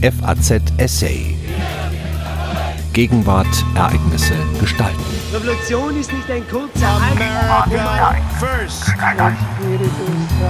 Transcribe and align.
FAZ 0.00 0.62
Essay. 0.76 1.34
Gegenwart, 2.92 3.48
Ereignisse, 3.74 4.34
Gestalten. 4.60 5.02
Revolution 5.32 5.98
ist 5.98 6.12
nicht 6.12 6.30
ein 6.30 6.46
kurzer 6.48 7.00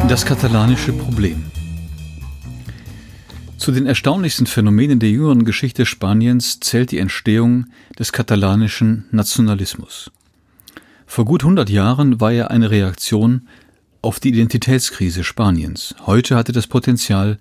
Das 0.06 0.26
katalanische 0.26 0.92
Problem. 0.92 1.44
Zu 3.56 3.72
den 3.72 3.86
erstaunlichsten 3.86 4.46
Phänomenen 4.46 5.00
der 5.00 5.08
jüngeren 5.08 5.46
Geschichte 5.46 5.86
Spaniens 5.86 6.60
zählt 6.60 6.90
die 6.90 6.98
Entstehung 6.98 7.68
des 7.98 8.12
katalanischen 8.12 9.06
Nationalismus. 9.12 10.10
Vor 11.06 11.24
gut 11.24 11.42
100 11.42 11.70
Jahren 11.70 12.20
war 12.20 12.32
er 12.32 12.50
eine 12.50 12.70
Reaktion 12.70 13.48
auf 14.02 14.20
die 14.20 14.28
Identitätskrise 14.28 15.24
Spaniens. 15.24 15.94
Heute 16.04 16.36
hatte 16.36 16.52
das 16.52 16.66
Potenzial, 16.66 17.38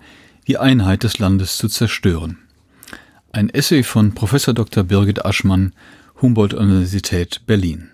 die 0.47 0.57
Einheit 0.57 1.03
des 1.03 1.19
Landes 1.19 1.57
zu 1.57 1.67
zerstören. 1.67 2.37
Ein 3.33 3.49
Essay 3.49 3.83
von 3.83 4.13
Prof. 4.15 4.31
Dr. 4.45 4.83
Birgit 4.83 5.25
Aschmann, 5.25 5.73
Humboldt-Universität 6.21 7.41
Berlin. 7.45 7.89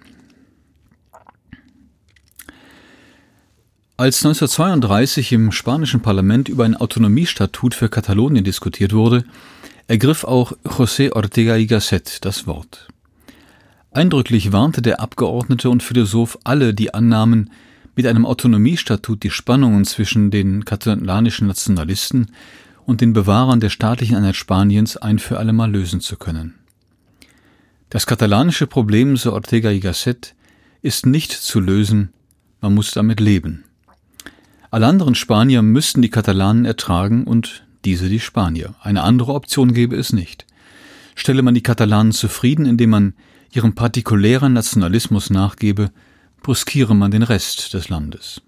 Als 3.98 4.24
1932 4.26 5.32
im 5.32 5.52
spanischen 5.52 6.02
Parlament 6.02 6.50
über 6.50 6.66
ein 6.66 6.76
Autonomiestatut 6.76 7.74
für 7.74 7.90
Katalonien 7.90 8.44
diskutiert 8.44 8.94
wurde, 8.94 9.26
ergriff 9.88 10.24
auch 10.24 10.54
José 10.64 11.12
Ortega 11.12 11.56
y 11.56 11.68
Gasset 11.68 12.24
das 12.26 12.48
Wort. 12.48 12.88
Eindrücklich 13.92 14.52
warnte 14.52 14.82
der 14.82 15.00
Abgeordnete 15.00 15.70
und 15.70 15.84
Philosoph 15.84 16.38
alle, 16.44 16.74
die 16.74 16.94
annahmen, 16.94 17.52
mit 17.96 18.08
einem 18.08 18.26
Autonomiestatut 18.26 19.24
die 19.24 19.30
Spannungen 19.30 19.86
zwischen 19.86 20.32
den 20.32 20.66
katalanischen 20.66 21.48
Nationalisten 21.48 22.32
und 22.86 23.02
den 23.02 23.14
Bewahrern 23.14 23.60
der 23.60 23.70
staatlichen 23.70 24.16
Einheit 24.16 24.36
Spaniens 24.36 24.98
ein 24.98 25.20
für 25.20 25.38
allemal 25.38 25.72
lösen 25.72 26.02
zu 26.02 26.18
können. 26.18 26.56
Das 27.90 28.08
katalanische 28.08 28.66
Problem, 28.66 29.18
so 29.18 29.34
Ortega 29.34 29.70
y 29.70 29.80
Gasset, 29.80 30.36
ist 30.82 31.06
nicht 31.06 31.32
zu 31.32 31.60
lösen, 31.60 32.10
man 32.60 32.74
muss 32.74 32.92
damit 32.92 33.20
leben. 33.20 33.66
Alle 34.72 34.88
anderen 34.88 35.14
Spanier 35.14 35.62
müssten 35.62 36.02
die 36.02 36.10
Katalanen 36.10 36.66
ertragen 36.66 37.26
und 37.26 37.64
diese 37.86 38.10
die 38.10 38.20
Spanier. 38.20 38.74
Eine 38.82 39.04
andere 39.04 39.34
Option 39.34 39.74
gäbe 39.74 39.96
es 39.96 40.14
nicht. 40.14 40.48
Stelle 41.16 41.44
man 41.44 41.54
die 41.54 41.62
Katalanen 41.62 42.12
zufrieden, 42.12 42.66
indem 42.66 42.90
man 42.90 43.14
ihrem 43.52 43.76
partikulären 43.76 44.54
Nationalismus 44.54 45.30
nachgebe, 45.30 45.92
brüskiere 46.44 46.94
man 46.94 47.10
den 47.10 47.24
Rest 47.24 47.74
des 47.74 47.90
Landes. 47.90 48.42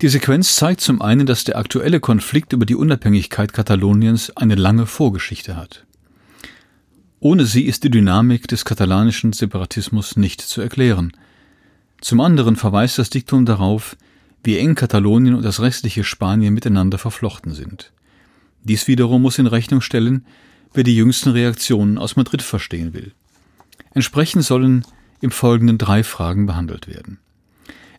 Die 0.00 0.08
Sequenz 0.08 0.56
zeigt 0.56 0.80
zum 0.80 1.00
einen, 1.00 1.26
dass 1.26 1.44
der 1.44 1.58
aktuelle 1.58 2.00
Konflikt 2.00 2.52
über 2.52 2.66
die 2.66 2.74
Unabhängigkeit 2.74 3.52
Kataloniens 3.52 4.36
eine 4.36 4.56
lange 4.56 4.86
Vorgeschichte 4.86 5.56
hat. 5.56 5.86
Ohne 7.20 7.46
sie 7.46 7.66
ist 7.66 7.84
die 7.84 7.90
Dynamik 7.90 8.48
des 8.48 8.64
katalanischen 8.64 9.32
Separatismus 9.32 10.16
nicht 10.16 10.40
zu 10.40 10.60
erklären. 10.60 11.12
Zum 12.00 12.20
anderen 12.20 12.56
verweist 12.56 12.98
das 12.98 13.10
Diktum 13.10 13.46
darauf, 13.46 13.96
wie 14.42 14.58
eng 14.58 14.74
Katalonien 14.74 15.36
und 15.36 15.44
das 15.44 15.60
restliche 15.60 16.02
Spanien 16.02 16.52
miteinander 16.52 16.98
verflochten 16.98 17.54
sind. 17.54 17.92
Dies 18.64 18.88
wiederum 18.88 19.22
muss 19.22 19.38
in 19.38 19.46
Rechnung 19.46 19.80
stellen, 19.80 20.26
wer 20.74 20.82
die 20.82 20.96
jüngsten 20.96 21.30
Reaktionen 21.30 21.96
aus 21.96 22.16
Madrid 22.16 22.42
verstehen 22.42 22.92
will. 22.92 23.12
Entsprechend 23.94 24.44
sollen 24.44 24.84
im 25.22 25.30
Folgenden 25.30 25.78
drei 25.78 26.04
Fragen 26.04 26.46
behandelt 26.46 26.88
werden. 26.88 27.18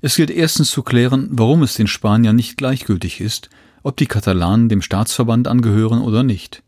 Es 0.02 0.16
gilt 0.16 0.30
erstens 0.30 0.70
zu 0.70 0.84
klären, 0.84 1.30
warum 1.32 1.64
es 1.64 1.76
den 1.76 1.88
Spaniern 1.88 2.36
nicht 2.36 2.58
gleichgültig 2.58 3.22
ist, 3.22 3.50
ob 3.82 3.98
die 3.98 4.06
Katalanen 4.06 4.70
dem 4.70 4.82
Staatsverband 4.82 5.48
angehören 5.48 6.02
oder 6.02 6.24
nicht. 6.24 6.62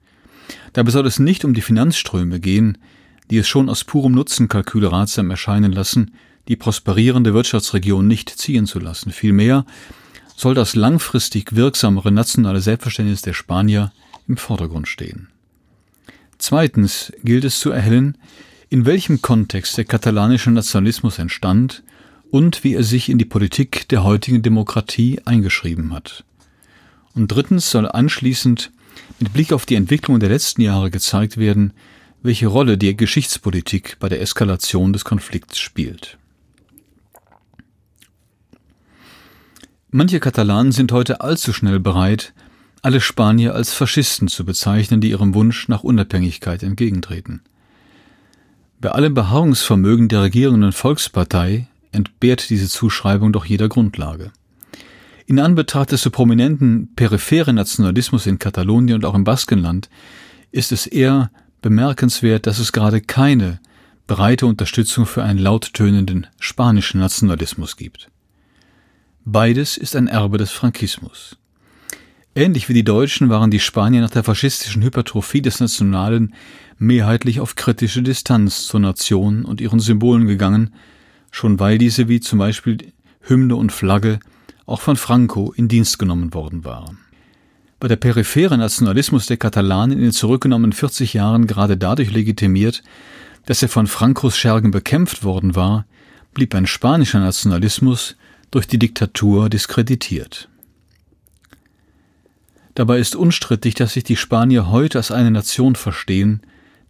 Dabei 0.74 0.92
soll 0.92 1.06
es 1.06 1.20
nicht 1.20 1.46
um 1.46 1.54
die 1.54 1.62
Finanzströme 1.62 2.40
gehen, 2.40 2.78
die 3.30 3.38
es 3.38 3.48
schon 3.48 3.70
aus 3.70 3.84
purem 3.84 4.14
Nutzenkalkül 4.14 4.86
ratsam 4.86 5.30
erscheinen 5.32 5.72
lassen, 5.72 6.16
die 6.48 6.56
prosperierende 6.56 7.34
Wirtschaftsregion 7.34 8.08
nicht 8.08 8.30
ziehen 8.30 8.66
zu 8.66 8.80
lassen. 8.80 9.12
Vielmehr 9.12 9.66
soll 10.36 10.54
das 10.54 10.76
langfristig 10.76 11.56
wirksamere 11.56 12.12
nationale 12.12 12.62
Selbstverständnis 12.62 13.22
der 13.22 13.34
Spanier 13.34 13.92
im 14.28 14.38
Vordergrund 14.38 14.88
stehen. 14.88 15.30
Zweitens 16.38 17.12
gilt 17.24 17.46
es 17.46 17.60
zu 17.60 17.72
erhellen, 17.72 18.18
in 18.70 18.86
welchem 18.86 19.22
Kontext 19.22 19.78
der 19.78 19.86
katalanische 19.86 20.52
Nationalismus 20.52 21.20
entstand 21.20 21.84
und 22.32 22.64
wie 22.64 22.74
er 22.74 22.84
sich 22.84 23.10
in 23.10 23.18
die 23.18 23.26
Politik 23.26 23.88
der 23.90 24.04
heutigen 24.04 24.42
Demokratie 24.42 25.22
eingeschrieben 25.26 25.94
hat. 25.94 26.26
Und 27.14 27.28
drittens 27.28 27.70
soll 27.70 27.88
anschließend 27.88 28.72
mit 29.20 29.34
Blick 29.34 29.54
auf 29.54 29.66
die 29.66 29.76
Entwicklung 29.76 30.20
der 30.20 30.30
letzten 30.30 30.62
Jahre 30.62 30.92
gezeigt 30.92 31.38
werden, 31.38 31.74
welche 32.22 32.48
Rolle 32.48 32.78
die 32.78 32.98
Geschichtspolitik 32.98 33.98
bei 34.00 34.10
der 34.10 34.22
Eskalation 34.22 34.94
des 34.94 35.06
Konflikts 35.06 35.60
spielt. 35.60 36.18
Manche 39.92 40.20
Katalanen 40.20 40.72
sind 40.74 40.92
heute 40.92 41.22
allzu 41.22 41.54
schnell 41.54 41.80
bereit, 41.80 42.34
alle 42.82 43.00
Spanier 43.00 43.56
als 43.56 43.74
Faschisten 43.74 44.28
zu 44.28 44.44
bezeichnen, 44.44 45.00
die 45.00 45.12
ihrem 45.12 45.34
Wunsch 45.34 45.70
nach 45.70 45.84
Unabhängigkeit 45.84 46.64
entgegentreten. 46.64 47.42
Bei 48.86 48.92
allem 48.92 49.16
Beharrungsvermögen 49.16 50.10
der 50.10 50.22
regierenden 50.22 50.72
Volkspartei 50.72 51.66
entbehrt 51.92 52.52
diese 52.52 52.70
Zuschreibung 52.70 53.34
doch 53.34 53.44
jeder 53.44 53.68
Grundlage. 53.68 54.32
In 55.26 55.40
Anbetracht 55.40 55.92
des 55.92 56.04
so 56.04 56.12
prominenten 56.12 56.94
peripheren 56.96 57.56
Nationalismus 57.56 58.28
in 58.28 58.38
Katalonien 58.38 58.98
und 58.98 59.06
auch 59.06 59.16
im 59.16 59.24
Baskenland 59.24 59.90
ist 60.52 60.72
es 60.72 60.86
eher 60.86 61.32
bemerkenswert, 61.64 62.46
dass 62.46 62.60
es 62.60 62.74
gerade 62.74 63.02
keine 63.02 63.60
breite 64.06 64.46
Unterstützung 64.46 65.08
für 65.08 65.24
einen 65.24 65.40
lauttönenden 65.40 66.28
spanischen 66.40 67.00
Nationalismus 67.00 67.78
gibt. 67.78 68.12
Beides 69.24 69.78
ist 69.78 69.96
ein 69.96 70.08
Erbe 70.08 70.38
des 70.38 70.52
Frankismus. 70.52 71.38
Ähnlich 72.38 72.68
wie 72.68 72.74
die 72.74 72.84
Deutschen 72.84 73.30
waren 73.30 73.50
die 73.50 73.62
Spanier 73.62 74.02
nach 74.02 74.10
der 74.10 74.26
faschistischen 74.26 74.84
Hypertrophie 74.84 75.42
des 75.42 75.62
Nationalen 75.62 76.34
mehrheitlich 76.78 77.40
auf 77.40 77.56
kritische 77.56 78.04
Distanz 78.04 78.68
zur 78.68 78.82
Nation 78.82 79.46
und 79.46 79.62
ihren 79.62 79.80
Symbolen 79.80 80.28
gegangen, 80.28 80.74
schon 81.32 81.62
weil 81.62 81.78
diese 81.78 82.10
wie 82.10 82.20
zum 82.20 82.40
Beispiel 82.40 82.92
Hymne 83.22 83.56
und 83.56 83.72
Flagge 83.72 84.20
auch 84.66 84.82
von 84.82 84.98
Franco 84.98 85.54
in 85.56 85.70
Dienst 85.70 85.98
genommen 85.98 86.34
worden 86.34 86.66
waren. 86.66 86.98
Bei 87.80 87.88
der 87.88 87.96
periphere 87.96 88.58
Nationalismus 88.58 89.28
der 89.28 89.38
Katalanen 89.38 89.98
in 89.98 90.04
den 90.04 90.12
zurückgenommenen 90.12 90.74
40 90.74 91.14
Jahren 91.14 91.48
gerade 91.48 91.78
dadurch 91.78 92.12
legitimiert, 92.12 92.84
dass 93.46 93.62
er 93.62 93.70
von 93.70 93.88
Francos 93.88 94.38
Schergen 94.38 94.72
bekämpft 94.72 95.24
worden 95.24 95.56
war, 95.56 95.86
blieb 96.34 96.54
ein 96.54 96.68
spanischer 96.68 97.22
Nationalismus 97.22 98.18
durch 98.52 98.68
die 98.68 98.80
Diktatur 98.80 99.48
diskreditiert. 99.48 100.50
Dabei 102.76 103.00
ist 103.00 103.16
unstrittig, 103.16 103.74
dass 103.76 103.94
sich 103.94 104.04
die 104.04 104.18
Spanier 104.18 104.70
heute 104.70 104.98
als 104.98 105.10
eine 105.10 105.32
Nation 105.32 105.76
verstehen, 105.76 106.42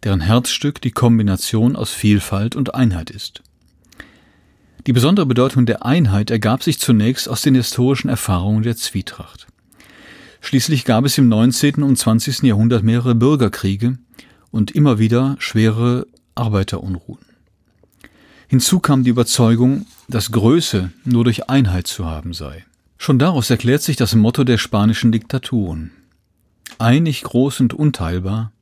deren 0.02 0.20
Herzstück 0.20 0.80
die 0.80 0.90
Kombination 0.90 1.76
aus 1.76 1.92
Vielfalt 1.92 2.56
und 2.56 2.74
Einheit 2.74 3.10
ist. 3.10 3.42
Die 4.86 4.92
besondere 4.92 5.26
Bedeutung 5.26 5.66
der 5.66 5.84
Einheit 5.84 6.30
ergab 6.30 6.62
sich 6.62 6.78
zunächst 6.78 7.28
aus 7.28 7.42
den 7.42 7.54
historischen 7.54 8.08
Erfahrungen 8.08 8.62
der 8.62 8.76
Zwietracht. 8.76 9.46
Schließlich 10.40 10.84
gab 10.84 11.04
es 11.04 11.18
im 11.18 11.28
19. 11.28 11.82
und 11.82 11.96
20. 11.96 12.42
Jahrhundert 12.42 12.84
mehrere 12.84 13.14
Bürgerkriege 13.14 13.98
und 14.50 14.70
immer 14.70 14.98
wieder 14.98 15.36
schwere 15.38 16.06
Arbeiterunruhen. 16.34 17.24
Hinzu 18.48 18.78
kam 18.78 19.02
die 19.02 19.10
Überzeugung, 19.10 19.86
dass 20.08 20.30
Größe 20.30 20.92
nur 21.04 21.24
durch 21.24 21.48
Einheit 21.48 21.88
zu 21.88 22.06
haben 22.06 22.32
sei. 22.32 22.64
Schon 22.98 23.18
daraus 23.18 23.50
erklärt 23.50 23.82
sich 23.82 23.96
das 23.96 24.14
Motto 24.14 24.44
der 24.44 24.58
spanischen 24.58 25.12
Diktaturen. 25.12 25.92
Einig, 26.78 27.22
groß 27.22 27.60
und 27.60 27.74
unteilbar, 27.74 28.52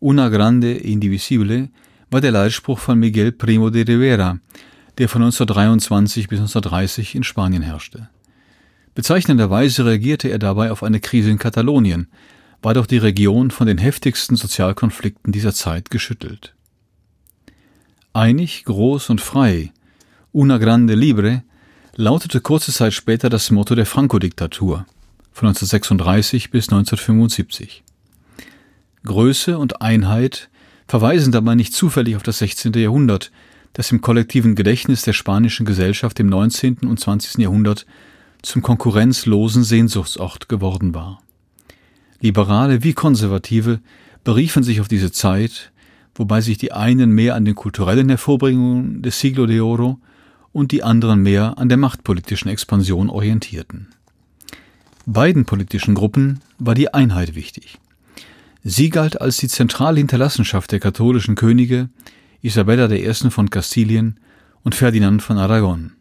una 0.00 0.28
grande 0.28 0.76
e 0.76 0.92
indivisible, 0.92 1.70
war 2.10 2.20
der 2.20 2.32
Leitspruch 2.32 2.78
von 2.78 2.98
Miguel 2.98 3.32
Primo 3.32 3.70
de 3.70 3.84
Rivera, 3.84 4.38
der 4.98 5.08
von 5.08 5.22
1923 5.22 6.28
bis 6.28 6.38
1930 6.38 7.14
in 7.14 7.24
Spanien 7.24 7.62
herrschte. 7.62 8.08
Bezeichnenderweise 8.94 9.84
reagierte 9.84 10.28
er 10.28 10.38
dabei 10.38 10.70
auf 10.70 10.82
eine 10.82 11.00
Krise 11.00 11.30
in 11.30 11.38
Katalonien, 11.38 12.08
war 12.62 12.74
doch 12.74 12.86
die 12.86 12.98
Region 12.98 13.50
von 13.50 13.66
den 13.66 13.78
heftigsten 13.78 14.36
Sozialkonflikten 14.36 15.32
dieser 15.32 15.52
Zeit 15.52 15.90
geschüttelt. 15.90 16.54
Einig, 18.12 18.64
groß 18.64 19.10
und 19.10 19.20
frei, 19.20 19.72
una 20.32 20.56
grande 20.56 20.94
libre, 20.94 21.42
lautete 21.96 22.40
kurze 22.42 22.72
Zeit 22.72 22.92
später 22.92 23.30
das 23.30 23.50
Motto 23.50 23.74
der 23.74 23.86
Franco-Diktatur 23.86 24.84
von 25.32 25.48
1936 25.48 26.50
bis 26.50 26.68
1975. 26.68 27.82
Größe 29.04 29.58
und 29.58 29.80
Einheit 29.80 30.50
verweisen 30.86 31.32
dabei 31.32 31.54
nicht 31.54 31.72
zufällig 31.72 32.16
auf 32.16 32.22
das 32.22 32.38
16. 32.38 32.74
Jahrhundert, 32.74 33.32
das 33.72 33.90
im 33.92 34.02
kollektiven 34.02 34.54
Gedächtnis 34.54 35.02
der 35.02 35.14
spanischen 35.14 35.64
Gesellschaft 35.64 36.20
im 36.20 36.28
19. 36.28 36.78
und 36.86 37.00
20. 37.00 37.38
Jahrhundert 37.38 37.86
zum 38.42 38.60
konkurrenzlosen 38.60 39.64
Sehnsuchtsort 39.64 40.50
geworden 40.50 40.94
war. 40.94 41.22
Liberale 42.20 42.82
wie 42.82 42.92
Konservative 42.92 43.80
beriefen 44.22 44.62
sich 44.62 44.80
auf 44.82 44.88
diese 44.88 45.12
Zeit, 45.12 45.72
wobei 46.14 46.42
sich 46.42 46.58
die 46.58 46.72
einen 46.72 47.10
mehr 47.10 47.34
an 47.34 47.46
den 47.46 47.54
kulturellen 47.54 48.10
Hervorbringungen 48.10 49.02
des 49.02 49.18
Siglo 49.18 49.46
de 49.46 49.60
Oro 49.60 49.98
und 50.56 50.72
die 50.72 50.82
anderen 50.82 51.22
mehr 51.22 51.58
an 51.58 51.68
der 51.68 51.76
machtpolitischen 51.76 52.50
Expansion 52.50 53.10
orientierten. 53.10 53.88
Beiden 55.04 55.44
politischen 55.44 55.94
Gruppen 55.94 56.40
war 56.58 56.74
die 56.74 56.94
Einheit 56.94 57.34
wichtig. 57.34 57.78
Sie 58.64 58.88
galt 58.88 59.20
als 59.20 59.36
die 59.36 59.48
zentrale 59.48 59.98
Hinterlassenschaft 59.98 60.72
der 60.72 60.80
katholischen 60.80 61.34
Könige 61.34 61.90
Isabella 62.40 62.90
I. 62.90 63.12
von 63.28 63.50
Kastilien 63.50 64.18
und 64.62 64.74
Ferdinand 64.74 65.22
von 65.22 65.36
Aragon. 65.36 65.92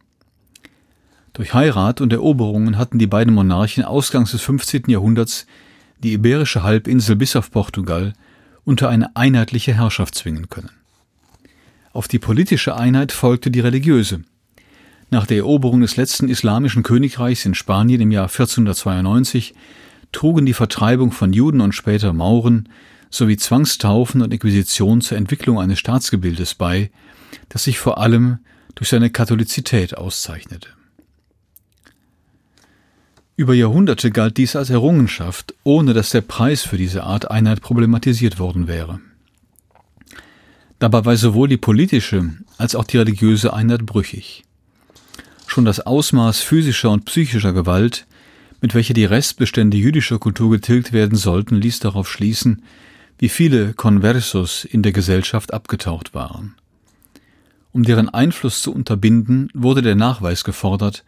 Durch 1.34 1.54
Heirat 1.54 2.00
und 2.00 2.13
Eroberungen 2.13 2.78
hatten 2.78 2.98
die 2.98 3.07
beiden 3.07 3.34
Monarchen 3.34 3.84
ausgangs 3.84 4.31
des 4.31 4.42
15. 4.42 4.84
Jahrhunderts 4.88 5.48
die 6.02 6.13
iberische 6.13 6.63
Halbinsel 6.63 7.18
bis 7.18 7.36
auf 7.36 7.52
Portugal 7.52 8.13
unter 8.63 8.88
eine 8.88 9.18
einheitliche 9.18 9.74
Herrschaft 9.74 10.16
zwingen 10.16 10.48
können. 10.48 10.72
Auf 11.92 12.07
die 12.07 12.19
politische 12.19 12.78
Einheit 12.78 13.12
folgte 13.12 13.52
die 13.52 13.60
religiöse. 13.60 14.24
Nach 15.12 15.25
der 15.25 15.38
Eroberung 15.38 15.81
des 15.81 15.98
letzten 15.98 16.30
islamischen 16.30 16.84
Königreichs 16.84 17.46
in 17.46 17.54
Spanien 17.54 18.02
im 18.02 18.12
Jahr 18.12 18.25
1492 18.25 19.54
trugen 20.12 20.46
die 20.46 20.54
Vertreibung 20.54 21.12
von 21.12 21.34
Juden 21.34 21.62
und 21.62 21.74
später 21.74 22.13
Mauren 22.13 22.69
sowie 23.10 23.38
Zwangstaufen 23.38 24.22
und 24.22 24.34
Inquisition 24.34 25.02
zur 25.02 25.18
Entwicklung 25.18 25.60
eines 25.60 25.80
Staatsgebildes 25.80 26.56
bei, 26.56 26.92
das 27.50 27.66
sich 27.66 27.78
vor 27.80 27.98
allem 27.98 28.40
durch 28.74 28.90
seine 28.90 29.10
Katholizität 29.10 29.98
auszeichnete. 29.98 30.69
Über 33.38 33.54
Jahrhunderte 33.54 34.12
galt 34.12 34.38
dies 34.38 34.56
als 34.56 34.69
Errungenschaft, 34.69 35.54
ohne 35.63 35.94
dass 35.94 36.12
der 36.12 36.22
Preis 36.22 36.63
für 36.63 36.78
diese 36.78 37.04
Art 37.04 37.30
Einheit 37.30 37.62
problematisiert 37.62 38.40
worden 38.40 38.68
wäre. 38.68 39.02
Dabei 40.80 41.04
war 41.04 41.18
sowohl 41.18 41.50
die 41.50 41.57
politische 41.57 42.30
als 42.57 42.75
auch 42.75 42.86
die 42.86 42.98
religiöse 42.98 43.54
Einheit 43.54 43.86
brüchig. 43.86 44.44
Schon 45.56 45.63
das 45.63 45.80
Ausmaß 45.80 46.42
physischer 46.42 46.92
und 46.92 47.06
psychischer 47.06 47.54
Gewalt, 47.54 48.07
mit 48.60 48.75
welcher 48.75 48.94
die 48.94 49.06
Restbestände 49.06 49.78
jüdischer 49.78 50.19
Kultur 50.19 50.52
getilgt 50.52 50.92
werden 50.92 51.18
sollten, 51.18 51.56
ließ 51.56 51.80
darauf 51.80 52.12
schließen, 52.12 52.62
wie 53.19 53.30
viele 53.30 53.72
Conversos 53.74 54.66
in 54.66 54.84
der 54.84 54.92
Gesellschaft 54.92 55.54
abgetaucht 55.54 56.13
waren. 56.13 56.56
Um 57.72 57.84
deren 57.84 58.10
Einfluss 58.10 58.62
zu 58.63 58.74
unterbinden, 58.74 59.48
wurde 59.54 59.81
der 59.81 59.96
Nachweis 59.96 60.44
gefordert, 60.44 61.06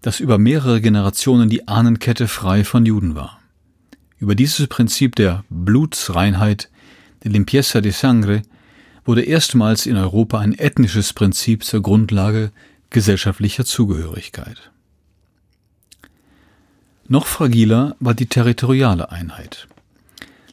dass 0.00 0.18
über 0.18 0.38
mehrere 0.38 0.80
Generationen 0.80 1.50
die 1.50 1.68
Ahnenkette 1.68 2.26
frei 2.26 2.64
von 2.64 2.86
Juden 2.86 3.14
war. 3.14 3.38
Über 4.18 4.34
dieses 4.34 4.66
Prinzip 4.66 5.14
der 5.14 5.44
Blutsreinheit, 5.50 6.70
der 7.22 7.32
Limpieza 7.32 7.82
de 7.82 7.92
Sangre, 7.92 8.40
wurde 9.04 9.20
erstmals 9.20 9.84
in 9.84 9.98
Europa 9.98 10.38
ein 10.38 10.54
ethnisches 10.54 11.12
Prinzip 11.12 11.64
zur 11.64 11.82
Grundlage 11.82 12.50
gesellschaftlicher 12.94 13.64
Zugehörigkeit. 13.64 14.70
Noch 17.08 17.26
fragiler 17.26 17.96
war 17.98 18.14
die 18.14 18.26
territoriale 18.26 19.10
Einheit. 19.10 19.66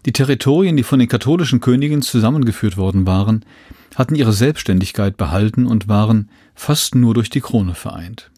Die 0.07 0.11
Territorien, 0.11 0.75
die 0.75 0.83
von 0.83 0.97
den 0.97 1.07
katholischen 1.07 1.61
Königen 1.61 2.01
zusammengeführt 2.01 2.77
worden 2.77 3.05
waren, 3.05 3.45
hatten 3.93 4.15
ihre 4.15 4.33
Selbstständigkeit 4.33 5.17
behalten 5.17 5.67
und 5.67 5.87
waren 5.87 6.29
fast 6.55 6.95
nur 6.95 7.13
durch 7.13 7.29
die 7.29 7.41
Krone 7.41 7.75
vereint. 7.75 8.31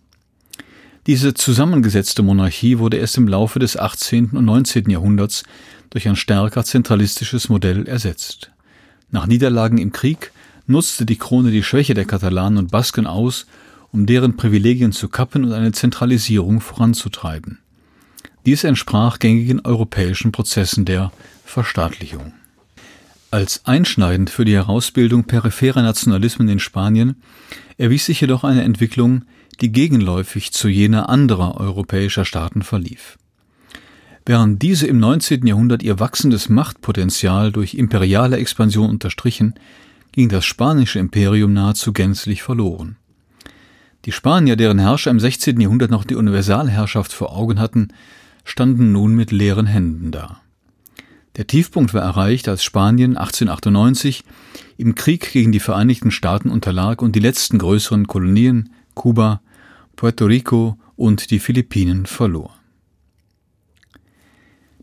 Diese 1.07 1.33
zusammengesetzte 1.33 2.23
Monarchie 2.23 2.79
wurde 2.79 2.97
erst 2.97 3.17
im 3.17 3.29
Laufe 3.29 3.59
des 3.59 3.77
18. 3.77 4.31
und 4.31 4.43
19. 4.43 4.89
Jahrhunderts 4.89 5.43
durch 5.91 6.09
ein 6.09 6.17
stärker 6.17 6.65
zentralistisches 6.65 7.47
Modell 7.47 7.87
ersetzt. 7.87 8.51
Nach 9.11 9.27
Niederlagen 9.27 9.77
im 9.77 9.93
Krieg 9.93 10.33
nutzte 10.67 11.05
die 11.05 11.17
Krone 11.17 11.51
die 11.51 11.63
Schwäche 11.63 11.93
der 11.93 12.05
Katalanen 12.05 12.57
und 12.57 12.71
Basken 12.71 13.07
aus, 13.07 13.45
um 13.93 14.05
deren 14.07 14.35
Privilegien 14.35 14.91
zu 14.91 15.07
kappen 15.07 15.45
und 15.45 15.53
eine 15.53 15.71
Zentralisierung 15.71 16.59
voranzutreiben. 16.59 17.59
Dies 18.45 18.65
entsprach 18.65 19.19
gängigen 19.19 19.61
europäischen 19.61 20.33
Prozessen 20.33 20.83
der 20.83 21.13
Verstaatlichung. 21.45 22.33
Als 23.31 23.65
einschneidend 23.65 24.29
für 24.29 24.45
die 24.45 24.55
Herausbildung 24.55 25.23
peripherer 25.23 25.81
Nationalismen 25.81 26.49
in 26.49 26.59
Spanien 26.59 27.15
erwies 27.77 28.05
sich 28.05 28.19
jedoch 28.19 28.43
eine 28.43 28.63
Entwicklung, 28.63 29.23
die 29.61 29.71
gegenläufig 29.71 30.51
zu 30.51 30.67
jener 30.67 31.09
anderer 31.09 31.57
europäischer 31.57 32.25
Staaten 32.25 32.63
verlief. 32.63 33.17
Während 34.25 34.61
diese 34.61 34.87
im 34.87 34.99
19. 34.99 35.45
Jahrhundert 35.45 35.83
ihr 35.83 35.99
wachsendes 35.99 36.49
Machtpotenzial 36.49 37.51
durch 37.51 37.73
imperiale 37.75 38.37
Expansion 38.37 38.89
unterstrichen, 38.89 39.53
ging 40.11 40.29
das 40.29 40.45
spanische 40.45 40.99
Imperium 40.99 41.53
nahezu 41.53 41.91
gänzlich 41.93 42.41
verloren. 42.41 42.97
Die 44.05 44.11
Spanier, 44.11 44.57
deren 44.57 44.79
Herrscher 44.79 45.11
im 45.11 45.19
16. 45.19 45.61
Jahrhundert 45.61 45.89
noch 45.89 46.03
die 46.03 46.15
Universalherrschaft 46.15 47.13
vor 47.13 47.35
Augen 47.35 47.59
hatten, 47.59 47.89
standen 48.43 48.91
nun 48.91 49.15
mit 49.15 49.31
leeren 49.31 49.65
Händen 49.65 50.11
da. 50.11 50.41
Der 51.37 51.47
Tiefpunkt 51.47 51.93
war 51.93 52.01
erreicht, 52.01 52.47
als 52.47 52.63
Spanien 52.63 53.17
1898 53.17 54.23
im 54.77 54.93
Krieg 54.95 55.31
gegen 55.31 55.51
die 55.51 55.59
Vereinigten 55.59 56.11
Staaten 56.11 56.49
unterlag 56.49 57.01
und 57.01 57.15
die 57.15 57.21
letzten 57.21 57.57
größeren 57.57 58.05
Kolonien 58.05 58.69
Kuba, 58.93 59.41
Puerto 59.95 60.25
Rico 60.25 60.77
und 60.95 61.31
die 61.31 61.39
Philippinen 61.39 62.05
verlor. 62.05 62.55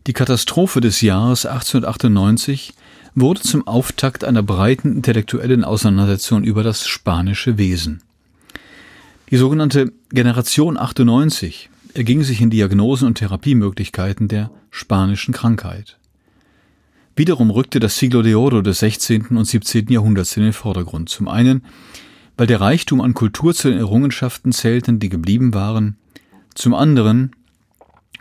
Die 0.07 0.13
Katastrophe 0.13 0.81
des 0.81 1.01
Jahres 1.01 1.45
1898 1.45 2.73
wurde 3.13 3.41
zum 3.41 3.67
Auftakt 3.67 4.23
einer 4.23 4.41
breiten 4.41 4.95
intellektuellen 4.95 5.63
Auseinandersetzung 5.63 6.43
über 6.43 6.63
das 6.63 6.87
spanische 6.87 7.57
Wesen. 7.59 8.01
Die 9.31 9.37
sogenannte 9.37 9.93
Generation 10.09 10.77
98 10.77 11.69
erging 11.93 12.23
sich 12.23 12.41
in 12.41 12.49
Diagnosen 12.49 13.07
und 13.07 13.15
Therapiemöglichkeiten 13.15 14.27
der 14.27 14.51
spanischen 14.69 15.33
Krankheit. 15.33 15.97
Wiederum 17.15 17.49
rückte 17.49 17.79
das 17.79 17.97
Siglo 17.97 18.21
de 18.21 18.35
Oro 18.35 18.61
des 18.61 18.79
16. 18.79 19.27
und 19.37 19.45
17. 19.45 19.87
Jahrhunderts 19.87 20.37
in 20.37 20.43
den 20.43 20.53
Vordergrund. 20.53 21.09
Zum 21.09 21.27
einen 21.27 21.63
weil 22.37 22.47
der 22.47 22.61
Reichtum 22.61 23.01
an 23.01 23.13
Kultur 23.13 23.53
zu 23.53 23.69
den 23.69 23.77
Errungenschaften 23.77 24.51
zählten, 24.51 24.99
die 24.99 25.09
geblieben 25.09 25.53
waren, 25.53 25.97
zum 26.55 26.73
anderen, 26.73 27.35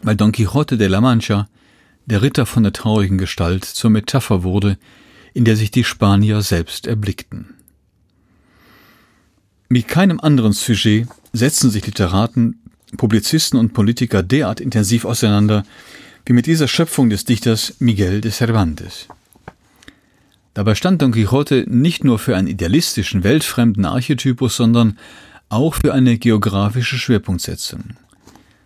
weil 0.03 0.17
Don 0.17 0.33
Quixote 0.33 0.77
de 0.77 0.89
la 0.89 1.01
Mancha, 1.01 1.49
der 2.05 2.21
Ritter 2.21 2.45
von 2.45 2.63
der 2.63 2.73
traurigen 2.73 3.17
Gestalt, 3.17 3.65
zur 3.65 3.89
Metapher 3.89 4.43
wurde, 4.43 4.79
in 5.33 5.47
der 5.47 5.57
sich 5.57 5.71
die 5.71 5.85
Spanier 5.85 6.43
selbst 6.43 6.87
erblickten. 6.87 7.55
Mit 9.73 9.87
keinem 9.87 10.19
anderen 10.19 10.53
Sujet 10.53 11.07
setzen 11.33 11.71
sich 11.71 11.87
Literaten, 11.87 12.59
Publizisten 12.97 13.57
und 13.57 13.73
Politiker 13.73 14.25
derart 14.25 14.59
intensiv 14.59 15.05
auseinander 15.05 15.63
wie 16.27 16.33
mit 16.33 16.47
dieser 16.47 16.67
Schöpfung 16.67 17.09
des 17.09 17.25
Dichters 17.25 17.75
Miguel 17.79 18.21
de 18.21 18.33
Cervantes. 18.33 19.07
Dabei 20.55 20.75
stand 20.75 21.01
Don 21.01 21.13
Quixote 21.13 21.67
nicht 21.69 22.03
nur 22.03 22.19
für 22.19 22.37
einen 22.37 22.49
idealistischen, 22.49 23.23
weltfremden 23.23 23.85
Archetypus, 23.85 24.57
sondern 24.57 24.99
auch 25.51 25.75
für 25.75 25.95
eine 25.95 26.19
geografische 26.19 26.99
Schwerpunktsetzung. 26.99 27.91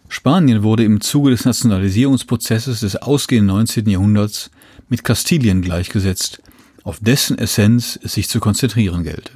Spanien 0.08 0.62
wurde 0.62 0.84
im 0.84 1.02
Zuge 1.02 1.32
des 1.32 1.44
Nationalisierungsprozesses 1.44 2.80
des 2.80 2.96
ausgehenden 2.96 3.54
19. 3.54 3.90
Jahrhunderts 3.90 4.50
mit 4.88 5.04
Kastilien 5.04 5.60
gleichgesetzt, 5.60 6.40
auf 6.82 6.98
dessen 6.98 7.36
Essenz 7.36 7.98
es 8.02 8.14
sich 8.14 8.30
zu 8.30 8.40
konzentrieren 8.40 9.04
gelte. 9.04 9.32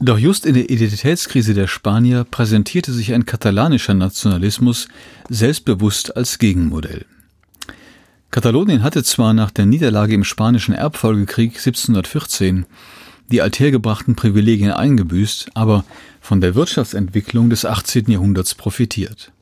Doch 0.00 0.18
just 0.18 0.44
in 0.44 0.54
der 0.54 0.70
Identitätskrise 0.70 1.54
der 1.54 1.66
Spanier 1.66 2.24
präsentierte 2.24 2.92
sich 2.92 3.14
ein 3.14 3.26
katalanischer 3.26 3.94
Nationalismus 3.94 4.88
selbstbewusst 5.28 6.16
als 6.16 6.38
Gegenmodell. 6.38 7.06
Katalonien 8.30 8.82
hatte 8.82 9.04
zwar 9.04 9.32
nach 9.32 9.52
der 9.52 9.66
Niederlage 9.66 10.14
im 10.14 10.24
Spanischen 10.24 10.74
Erbfolgekrieg 10.74 11.52
1714 11.52 12.66
die 13.30 13.40
althergebrachten 13.40 14.16
Privilegien 14.16 14.72
eingebüßt, 14.72 15.50
aber 15.54 15.84
von 16.20 16.40
der 16.40 16.54
Wirtschaftsentwicklung 16.54 17.48
des 17.48 17.64
18. 17.64 18.10
Jahrhunderts 18.10 18.54
profitiert. 18.54 19.32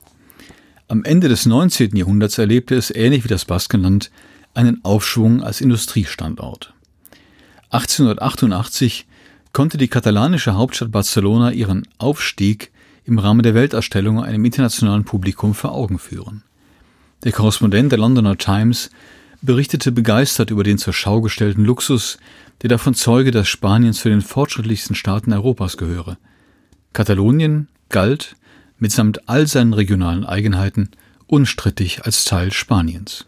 Am 0.89 1.05
Ende 1.05 1.29
des 1.29 1.47
19. 1.47 1.97
Jahrhunderts 1.97 2.39
erlebte 2.39 2.75
es 2.75 2.95
ähnlich 2.95 3.25
wie 3.25 3.29
das 3.29 3.47
Baskenland 3.47 4.11
einen 4.55 4.85
Aufschwung 4.85 5.43
als 5.43 5.61
Industriestandort. 5.61 6.75
1888 7.71 9.07
konnte 9.53 9.79
die 9.79 9.89
katalanische 9.89 10.55
Hauptstadt 10.55 10.91
Barcelona 10.91 11.53
ihren 11.53 11.87
Aufstieg 11.99 12.71
im 13.05 13.19
Rahmen 13.19 13.43
der 13.43 13.55
Weltausstellung 13.55 14.23
einem 14.23 14.45
internationalen 14.45 15.05
Publikum 15.05 15.55
vor 15.55 15.73
Augen 15.73 15.99
führen. 15.99 16.43
Der 17.25 17.33
Korrespondent 17.33 17.93
der 17.93 17.99
Londoner 17.99 18.39
Times 18.39 18.91
berichtete 19.43 19.93
begeistert 19.93 20.51
über 20.51 20.65
den 20.65 20.79
zur 20.79 20.93
Schau 20.93 21.21
gestellten 21.21 21.65
Luxus, 21.65 22.19
der 22.63 22.69
davon 22.69 22.95
zeuge, 22.95 23.31
dass 23.31 23.49
Spanien 23.49 23.93
zu 23.93 24.09
den 24.09 24.23
fortschrittlichsten 24.23 24.95
Staaten 24.95 25.33
Europas 25.33 25.77
gehöre. 25.77 26.17
Katalonien 26.93 27.69
galt, 27.89 28.37
mitsamt 28.79 29.29
all 29.29 29.47
seinen 29.47 29.73
regionalen 29.73 30.25
Eigenheiten, 30.25 30.91
unstrittig 31.27 32.05
als 32.05 32.25
Teil 32.25 32.53
Spaniens. 32.53 33.27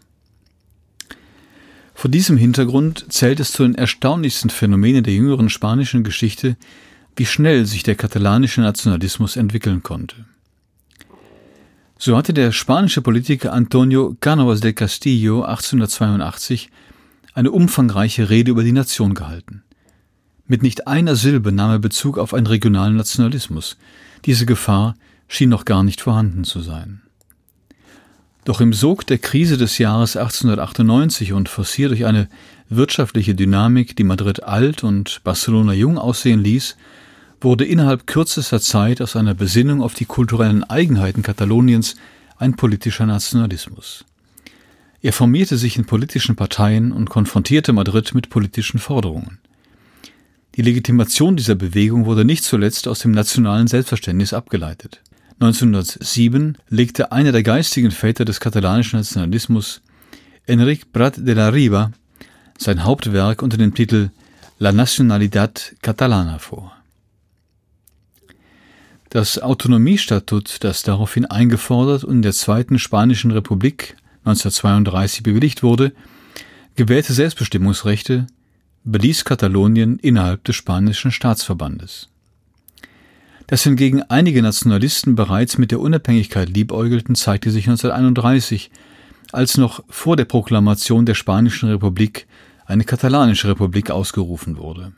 Vor 2.05 2.11
diesem 2.11 2.37
Hintergrund 2.37 3.11
zählt 3.11 3.39
es 3.39 3.51
zu 3.51 3.63
den 3.63 3.73
erstaunlichsten 3.73 4.51
Phänomenen 4.51 5.03
der 5.03 5.15
jüngeren 5.15 5.49
spanischen 5.49 6.03
Geschichte, 6.03 6.55
wie 7.15 7.25
schnell 7.25 7.65
sich 7.65 7.81
der 7.81 7.95
katalanische 7.95 8.61
Nationalismus 8.61 9.35
entwickeln 9.37 9.81
konnte. 9.81 10.25
So 11.97 12.15
hatte 12.15 12.31
der 12.31 12.51
spanische 12.51 13.01
Politiker 13.01 13.53
Antonio 13.53 14.15
Cánovas 14.21 14.59
del 14.59 14.73
Castillo 14.73 15.45
1882 15.45 16.69
eine 17.33 17.49
umfangreiche 17.49 18.29
Rede 18.29 18.51
über 18.51 18.63
die 18.63 18.71
Nation 18.71 19.15
gehalten. 19.15 19.63
Mit 20.45 20.61
nicht 20.61 20.85
einer 20.85 21.15
Silbe 21.15 21.51
nahm 21.51 21.71
er 21.71 21.79
Bezug 21.79 22.19
auf 22.19 22.35
einen 22.35 22.45
regionalen 22.45 22.97
Nationalismus. 22.97 23.77
Diese 24.25 24.45
Gefahr 24.45 24.93
schien 25.27 25.49
noch 25.49 25.65
gar 25.65 25.81
nicht 25.83 26.01
vorhanden 26.01 26.43
zu 26.43 26.59
sein. 26.59 27.01
Doch 28.45 28.61
im 28.61 28.73
Sog 28.73 29.07
der 29.07 29.17
Krise 29.17 29.57
des 29.57 29.79
Jahres 29.79 30.15
1898 30.15 31.33
und 31.33 31.49
forciert 31.49 31.89
durch 31.89 32.05
eine 32.05 32.29
wirtschaftliche 32.69 33.33
Dynamik, 33.33 33.95
die 33.95 34.03
Madrid 34.03 34.43
alt 34.43 34.83
und 34.83 35.21
Barcelona 35.23 35.73
jung 35.73 35.97
aussehen 35.97 36.41
ließ, 36.41 36.77
wurde 37.41 37.65
innerhalb 37.65 38.05
kürzester 38.05 38.61
Zeit 38.61 39.01
aus 39.01 39.15
einer 39.15 39.33
Besinnung 39.33 39.81
auf 39.81 39.95
die 39.95 40.05
kulturellen 40.05 40.63
Eigenheiten 40.63 41.23
Kataloniens 41.23 41.95
ein 42.37 42.55
politischer 42.55 43.07
Nationalismus. 43.07 44.05
Er 45.01 45.13
formierte 45.13 45.57
sich 45.57 45.75
in 45.77 45.85
politischen 45.85 46.35
Parteien 46.35 46.91
und 46.91 47.09
konfrontierte 47.09 47.73
Madrid 47.73 48.13
mit 48.13 48.29
politischen 48.29 48.79
Forderungen. 48.79 49.39
Die 50.55 50.61
Legitimation 50.61 51.35
dieser 51.35 51.55
Bewegung 51.55 52.05
wurde 52.05 52.25
nicht 52.25 52.43
zuletzt 52.43 52.87
aus 52.87 52.99
dem 52.99 53.11
nationalen 53.11 53.67
Selbstverständnis 53.67 54.33
abgeleitet. 54.33 55.01
1907 55.39 56.57
legte 56.69 57.11
einer 57.11 57.31
der 57.31 57.43
geistigen 57.43 57.91
Väter 57.91 58.23
des 58.23 58.39
katalanischen 58.39 58.99
Nationalismus, 58.99 59.81
Enric 60.45 60.93
Prat 60.93 61.17
de 61.17 61.33
la 61.33 61.49
Riba, 61.49 61.91
sein 62.57 62.83
Hauptwerk 62.85 63.41
unter 63.41 63.57
dem 63.57 63.73
Titel 63.73 64.11
La 64.59 64.71
Nacionalidad 64.71 65.75
Catalana 65.81 66.39
vor. 66.39 66.71
Das 69.09 69.39
Autonomiestatut, 69.39 70.63
das 70.63 70.83
daraufhin 70.83 71.25
eingefordert 71.25 72.05
und 72.05 72.17
in 72.17 72.21
der 72.21 72.33
Zweiten 72.33 72.79
Spanischen 72.79 73.31
Republik 73.31 73.97
1932 74.25 75.23
bewilligt 75.23 75.63
wurde, 75.63 75.91
gewährte 76.75 77.13
Selbstbestimmungsrechte, 77.13 78.27
beließ 78.85 79.25
Katalonien 79.25 79.99
innerhalb 79.99 80.43
des 80.45 80.55
spanischen 80.55 81.11
Staatsverbandes. 81.11 82.09
Dass 83.47 83.63
hingegen 83.63 84.01
einige 84.03 84.41
Nationalisten 84.41 85.15
bereits 85.15 85.57
mit 85.57 85.71
der 85.71 85.79
Unabhängigkeit 85.79 86.49
liebäugelten, 86.49 87.15
zeigte 87.15 87.51
sich 87.51 87.67
1931, 87.67 88.71
als 89.31 89.57
noch 89.57 89.83
vor 89.89 90.15
der 90.15 90.25
Proklamation 90.25 91.05
der 91.05 91.13
Spanischen 91.13 91.69
Republik 91.69 92.27
eine 92.65 92.83
katalanische 92.83 93.47
Republik 93.49 93.91
ausgerufen 93.91 94.57
wurde. 94.57 94.93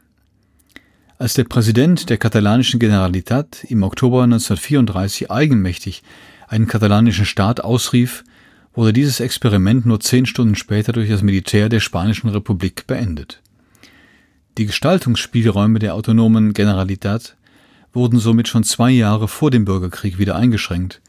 Als 1.19 1.33
der 1.33 1.45
Präsident 1.45 2.09
der 2.09 2.17
katalanischen 2.17 2.79
Generalitat 2.79 3.63
im 3.63 3.83
Oktober 3.83 4.23
1934 4.23 5.31
eigenmächtig 5.31 6.03
einen 6.47 6.67
katalanischen 6.67 7.25
Staat 7.25 7.61
ausrief, 7.61 8.23
wurde 8.73 8.93
dieses 8.93 9.19
Experiment 9.19 9.85
nur 9.87 9.99
zehn 9.99 10.27
Stunden 10.27 10.55
später 10.55 10.93
durch 10.93 11.09
das 11.09 11.23
Militär 11.23 11.67
der 11.69 11.79
Spanischen 11.79 12.29
Republik 12.29 12.85
beendet. 12.85 13.41
Die 14.59 14.67
Gestaltungsspielräume 14.67 15.79
der 15.79 15.95
autonomen 15.95 16.53
Generalitat 16.53 17.36
wurden 17.93 18.19
somit 18.19 18.47
schon 18.47 18.63
zwei 18.63 18.91
Jahre 18.91 19.27
vor 19.27 19.51
dem 19.51 19.65
Bürgerkrieg 19.65 20.17
wieder 20.17 20.35
eingeschränkt. 20.35 21.01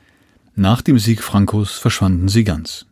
Nach 0.54 0.82
dem 0.82 0.98
Sieg 0.98 1.22
Francos 1.22 1.72
verschwanden 1.78 2.28
sie 2.28 2.44
ganz. 2.44 2.86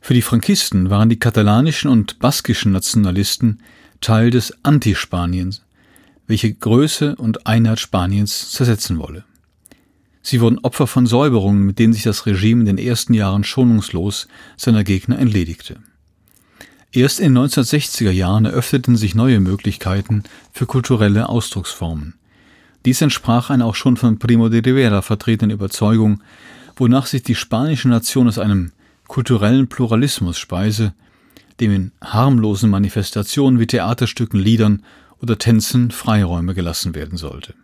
Für 0.00 0.14
die 0.14 0.22
Frankisten 0.22 0.88
waren 0.88 1.08
die 1.08 1.18
katalanischen 1.18 1.90
und 1.90 2.20
baskischen 2.20 2.72
Nationalisten 2.72 3.60
Teil 4.00 4.30
des 4.30 4.54
Antispaniens, 4.62 5.62
welche 6.26 6.52
Größe 6.52 7.16
und 7.16 7.46
Einheit 7.46 7.80
Spaniens 7.80 8.52
zersetzen 8.52 8.98
wolle. 8.98 9.24
Sie 10.22 10.40
wurden 10.40 10.58
Opfer 10.58 10.86
von 10.86 11.06
Säuberungen, 11.06 11.64
mit 11.64 11.78
denen 11.78 11.92
sich 11.92 12.02
das 12.02 12.26
Regime 12.26 12.60
in 12.60 12.66
den 12.66 12.78
ersten 12.78 13.14
Jahren 13.14 13.44
schonungslos 13.44 14.28
seiner 14.56 14.84
Gegner 14.84 15.18
entledigte. 15.18 15.76
Erst 16.92 17.20
in 17.20 17.34
den 17.34 17.44
1960er 17.44 18.10
Jahren 18.10 18.44
eröffneten 18.44 18.96
sich 18.96 19.14
neue 19.14 19.40
Möglichkeiten 19.40 20.22
für 20.52 20.66
kulturelle 20.66 21.28
Ausdrucksformen. 21.28 22.14
Dies 22.84 23.00
entsprach 23.02 23.50
einer 23.50 23.66
auch 23.66 23.74
schon 23.74 23.96
von 23.96 24.18
Primo 24.18 24.48
de 24.48 24.60
Rivera 24.60 25.02
vertretenen 25.02 25.54
Überzeugung, 25.54 26.22
wonach 26.76 27.06
sich 27.06 27.22
die 27.22 27.34
spanische 27.34 27.88
Nation 27.88 28.28
aus 28.28 28.38
einem 28.38 28.72
kulturellen 29.08 29.68
Pluralismus 29.68 30.38
speise, 30.38 30.94
dem 31.60 31.72
in 31.72 31.92
harmlosen 32.02 32.70
Manifestationen 32.70 33.58
wie 33.58 33.66
Theaterstücken, 33.66 34.38
Liedern 34.38 34.82
oder 35.20 35.38
Tänzen 35.38 35.90
Freiräume 35.90 36.54
gelassen 36.54 36.94
werden 36.94 37.18
sollte. 37.18 37.54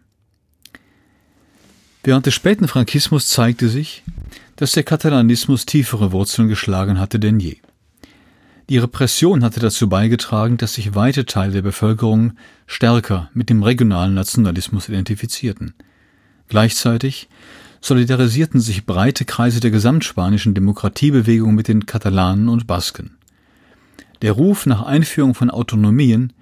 Während 2.03 2.27
des 2.27 2.35
späten 2.35 2.67
Frankismus 2.67 3.29
zeigte 3.29 3.69
sich, 3.69 4.03
dass 4.57 4.73
der 4.73 4.83
Katalanismus 4.83 5.67
tiefere 5.67 6.13
Wurzeln 6.13 6.49
geschlagen 6.49 6.99
hatte 6.99 7.21
denn 7.21 7.39
je. 7.39 7.59
Die 8.69 8.79
Repression 8.79 9.45
hatte 9.45 9.61
dazu 9.61 9.89
beigetragen, 9.89 10.57
dass 10.57 10.75
sich 10.75 10.95
weite 10.95 11.27
Teile 11.27 11.53
der 11.53 11.63
Bevölkerung 11.63 12.33
stärker 12.67 13.31
mit 13.35 13.51
dem 13.51 13.63
regionalen 13.63 14.15
Nationalismus 14.15 14.89
identifizierten. 14.89 15.75
Gleichzeitig 16.49 17.29
solidarisierten 17.81 18.61
sich 18.61 18.87
breite 18.87 19.25
Kreise 19.25 19.61
der 19.61 19.73
gesamtspanischen 19.73 20.55
Demokratiebewegung 20.55 21.55
mit 21.55 21.69
den 21.69 21.87
Katalanen 21.87 22.49
und 22.49 22.67
Basken. 22.67 23.17
Der 24.23 24.33
Ruf 24.33 24.67
nach 24.67 24.83
Einführung 24.83 25.35
von 25.35 25.51
Autonomien 25.51 26.33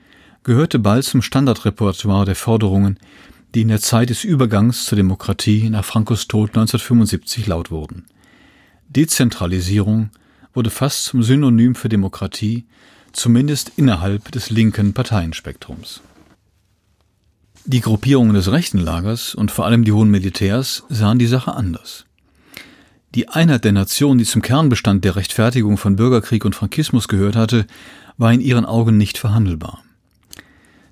gehörte 0.42 0.78
bald 0.78 1.04
zum 1.04 1.22
Standardrepertoire 1.22 2.26
der 2.26 2.36
Forderungen, 2.36 2.98
die 3.54 3.62
in 3.62 3.68
der 3.68 3.80
Zeit 3.80 4.10
des 4.10 4.22
Übergangs 4.22 4.84
zur 4.84 4.96
Demokratie 4.96 5.70
nach 5.70 5.84
Frankos 5.84 6.28
Tod 6.28 6.50
1975 6.50 7.46
laut 7.46 7.70
wurden. 7.70 8.04
Dezentralisierung, 8.88 10.10
wurde 10.54 10.70
fast 10.70 11.04
zum 11.04 11.22
Synonym 11.22 11.74
für 11.74 11.88
Demokratie, 11.88 12.66
zumindest 13.12 13.72
innerhalb 13.76 14.30
des 14.32 14.50
linken 14.50 14.94
Parteienspektrums. 14.94 16.00
Die 17.66 17.80
Gruppierungen 17.80 18.34
des 18.34 18.50
rechten 18.50 18.78
Lagers 18.78 19.34
und 19.34 19.50
vor 19.50 19.66
allem 19.66 19.84
die 19.84 19.92
hohen 19.92 20.10
Militärs 20.10 20.84
sahen 20.88 21.18
die 21.18 21.26
Sache 21.26 21.54
anders. 21.54 22.06
Die 23.14 23.28
Einheit 23.28 23.64
der 23.64 23.72
Nation, 23.72 24.18
die 24.18 24.24
zum 24.24 24.40
Kernbestand 24.40 25.04
der 25.04 25.16
Rechtfertigung 25.16 25.76
von 25.76 25.96
Bürgerkrieg 25.96 26.44
und 26.44 26.54
Frankismus 26.54 27.08
gehört 27.08 27.36
hatte, 27.36 27.66
war 28.16 28.32
in 28.32 28.40
ihren 28.40 28.64
Augen 28.64 28.96
nicht 28.96 29.18
verhandelbar. 29.18 29.82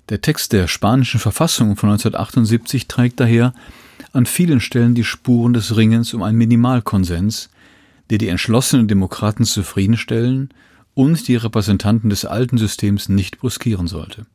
Der 0.09 0.21
Text 0.21 0.53
der 0.53 0.67
spanischen 0.67 1.19
Verfassung 1.19 1.75
von 1.75 1.89
1978 1.89 2.87
trägt 2.87 3.19
daher 3.19 3.53
an 4.11 4.25
vielen 4.25 4.59
Stellen 4.59 4.95
die 4.95 5.03
Spuren 5.03 5.53
des 5.53 5.77
Ringens 5.77 6.13
um 6.13 6.23
einen 6.23 6.37
Minimalkonsens, 6.37 7.49
der 8.09 8.17
die 8.17 8.27
entschlossenen 8.27 8.87
Demokraten 8.87 9.43
zufriedenstellen 9.43 10.49
und 10.93 11.27
die 11.27 11.35
Repräsentanten 11.35 12.09
des 12.09 12.25
alten 12.25 12.57
Systems 12.57 13.09
nicht 13.09 13.39
bruskieren 13.39 13.87
sollte. 13.87 14.25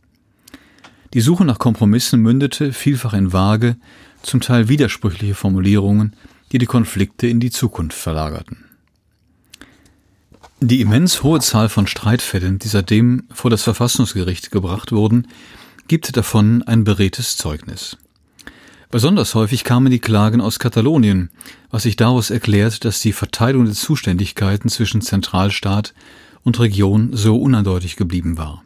Die 1.13 1.21
Suche 1.21 1.45
nach 1.45 1.59
Kompromissen 1.59 2.21
mündete 2.21 2.73
vielfach 2.73 3.15
in 3.15 3.33
vage, 3.33 3.77
zum 4.23 4.41
Teil 4.41 4.69
widersprüchliche 4.69 5.35
Formulierungen, 5.35 6.15
die 6.53 6.59
die 6.59 6.67
Konflikte 6.67 7.27
in 7.27 7.41
die 7.41 7.51
Zukunft 7.51 7.97
verlagerten. 7.97 8.65
Die 10.61 10.81
immens 10.81 11.23
hohe 11.23 11.41
Zahl 11.41 11.69
von 11.69 11.87
Streitfällen, 11.87 12.59
die 12.59 12.69
seitdem 12.69 13.25
vor 13.31 13.51
das 13.51 13.63
Verfassungsgericht 13.63 14.51
gebracht 14.51 14.93
wurden, 14.93 15.29
gibt 15.89 16.17
davon 16.17 16.63
ein 16.63 16.85
beredtes 16.85 17.37
Zeugnis. 17.37 17.99
Besonders 18.95 19.35
häufig 19.35 19.65
kamen 19.65 19.91
die 19.91 19.99
Klagen 19.99 20.41
aus 20.41 20.61
Katalonien, 20.61 21.31
was 21.69 21.83
sich 21.83 21.97
daraus 21.97 22.31
erklärt, 22.31 22.85
dass 22.85 23.01
die 23.01 23.13
Verteilung 23.13 23.65
der 23.65 23.75
Zuständigkeiten 23.75 24.69
zwischen 24.69 25.01
Zentralstaat 25.01 25.95
und 26.45 26.61
Region 26.61 27.11
so 27.13 27.37
uneindeutig 27.37 27.97
geblieben 27.97 28.39
war. 28.39 28.63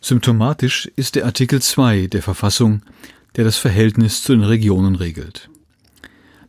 Symptomatisch 0.00 0.90
ist 0.96 1.14
der 1.14 1.24
Artikel 1.24 1.62
2 1.62 2.08
der 2.08 2.20
Verfassung, 2.20 2.82
der 3.36 3.44
das 3.44 3.58
Verhältnis 3.58 4.24
zu 4.24 4.32
den 4.32 4.42
Regionen 4.42 4.96
regelt. 4.96 5.50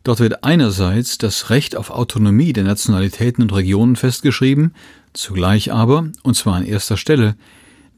Dort 0.02 0.18
wird 0.18 0.42
einerseits 0.42 1.16
das 1.16 1.50
Recht 1.50 1.76
auf 1.76 1.90
Autonomie 1.90 2.52
der 2.52 2.64
Nationalitäten 2.64 3.42
und 3.42 3.54
Regionen 3.54 3.94
festgeschrieben, 3.94 4.74
zugleich 5.12 5.70
aber, 5.72 6.10
und 6.24 6.34
zwar 6.34 6.56
an 6.56 6.66
erster 6.66 6.96
Stelle, 6.96 7.36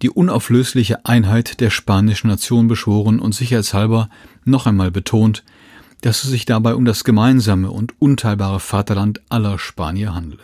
die 0.02 0.10
unauflösliche 0.10 1.04
Einheit 1.04 1.60
der 1.60 1.70
spanischen 1.70 2.28
Nation 2.28 2.68
beschworen 2.68 3.20
und 3.20 3.34
sicherheitshalber 3.34 4.10
noch 4.44 4.66
einmal 4.66 4.90
betont, 4.90 5.44
dass 6.02 6.24
es 6.24 6.30
sich 6.30 6.44
dabei 6.44 6.74
um 6.74 6.84
das 6.84 7.04
gemeinsame 7.04 7.70
und 7.70 7.94
unteilbare 8.00 8.60
Vaterland 8.60 9.20
aller 9.28 9.58
Spanier 9.58 10.14
handle. 10.14 10.38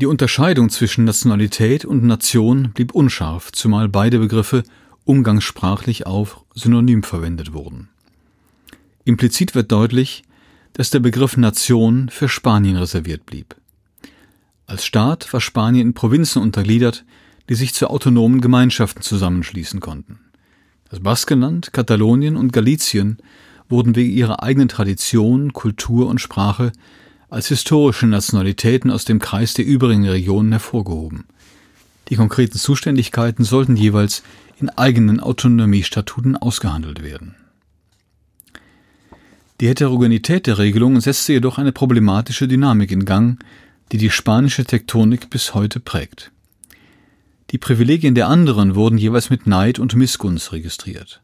Die 0.00 0.06
Unterscheidung 0.06 0.70
zwischen 0.70 1.04
Nationalität 1.04 1.84
und 1.84 2.04
Nation 2.04 2.70
blieb 2.72 2.92
unscharf, 2.94 3.50
zumal 3.50 3.88
beide 3.88 4.18
Begriffe 4.18 4.62
umgangssprachlich 5.04 6.06
auch 6.06 6.44
synonym 6.54 7.02
verwendet 7.02 7.52
wurden. 7.52 7.88
Implizit 9.04 9.54
wird 9.54 9.72
deutlich, 9.72 10.22
dass 10.74 10.90
der 10.90 11.00
Begriff 11.00 11.36
Nation 11.36 12.10
für 12.10 12.28
Spanien 12.28 12.76
reserviert 12.76 13.26
blieb. 13.26 13.56
Als 14.66 14.84
Staat 14.84 15.32
war 15.32 15.40
Spanien 15.40 15.88
in 15.88 15.94
Provinzen 15.94 16.42
untergliedert, 16.42 17.04
die 17.48 17.54
sich 17.54 17.74
zu 17.74 17.88
autonomen 17.88 18.40
Gemeinschaften 18.40 19.02
zusammenschließen 19.02 19.80
konnten. 19.80 20.20
Das 20.90 21.00
Baskenland, 21.00 21.72
Katalonien 21.72 22.36
und 22.36 22.52
Galizien 22.52 23.18
wurden 23.68 23.94
wegen 23.96 24.12
ihrer 24.12 24.42
eigenen 24.42 24.68
Tradition, 24.68 25.52
Kultur 25.52 26.08
und 26.08 26.20
Sprache 26.20 26.72
als 27.28 27.48
historische 27.48 28.06
Nationalitäten 28.06 28.90
aus 28.90 29.04
dem 29.04 29.18
Kreis 29.18 29.54
der 29.54 29.66
übrigen 29.66 30.08
Regionen 30.08 30.52
hervorgehoben. 30.52 31.24
Die 32.08 32.16
konkreten 32.16 32.58
Zuständigkeiten 32.58 33.44
sollten 33.44 33.76
jeweils 33.76 34.22
in 34.58 34.70
eigenen 34.70 35.20
Autonomiestatuten 35.20 36.36
ausgehandelt 36.36 37.02
werden. 37.02 37.34
Die 39.60 39.68
Heterogenität 39.68 40.46
der 40.46 40.58
Regelungen 40.58 41.00
setzte 41.00 41.34
jedoch 41.34 41.58
eine 41.58 41.72
problematische 41.72 42.48
Dynamik 42.48 42.90
in 42.92 43.04
Gang, 43.04 43.42
die 43.92 43.98
die 43.98 44.10
spanische 44.10 44.64
Tektonik 44.64 45.30
bis 45.30 45.54
heute 45.54 45.80
prägt. 45.80 46.30
Die 47.50 47.58
Privilegien 47.58 48.14
der 48.14 48.28
anderen 48.28 48.74
wurden 48.74 48.98
jeweils 48.98 49.30
mit 49.30 49.46
Neid 49.46 49.78
und 49.78 49.94
Missgunst 49.94 50.52
registriert. 50.52 51.22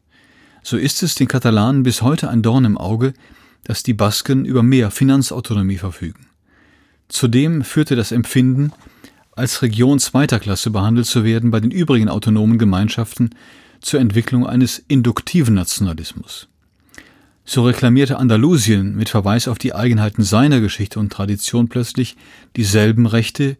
So 0.63 0.77
ist 0.77 1.03
es 1.03 1.13
den 1.13 1.27
Katalanen 1.27 1.83
bis 1.83 2.01
heute 2.01 2.29
ein 2.29 2.41
Dorn 2.41 2.65
im 2.65 2.77
Auge, 2.77 3.13
dass 3.63 3.83
die 3.83 3.93
Basken 3.93 4.45
über 4.45 4.63
mehr 4.63 4.89
Finanzautonomie 4.89 5.77
verfügen. 5.77 6.25
Zudem 7.09 7.63
führte 7.63 7.95
das 7.95 8.11
Empfinden, 8.11 8.71
als 9.35 9.61
Region 9.61 9.99
zweiter 9.99 10.39
Klasse 10.39 10.71
behandelt 10.71 11.05
zu 11.05 11.23
werden 11.23 11.51
bei 11.51 11.59
den 11.59 11.69
übrigen 11.69 12.09
autonomen 12.09 12.57
Gemeinschaften 12.57 13.31
zur 13.81 13.99
Entwicklung 13.99 14.47
eines 14.47 14.83
induktiven 14.87 15.53
Nationalismus. 15.53 16.47
So 17.43 17.65
reklamierte 17.65 18.17
Andalusien 18.17 18.95
mit 18.95 19.09
Verweis 19.09 19.47
auf 19.47 19.59
die 19.59 19.75
Eigenheiten 19.75 20.23
seiner 20.23 20.61
Geschichte 20.61 20.99
und 20.99 21.11
Tradition 21.11 21.67
plötzlich 21.67 22.17
dieselben 22.55 23.05
Rechte 23.05 23.57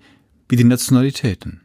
wie 0.49 0.55
die 0.55 0.63
Nationalitäten. 0.63 1.61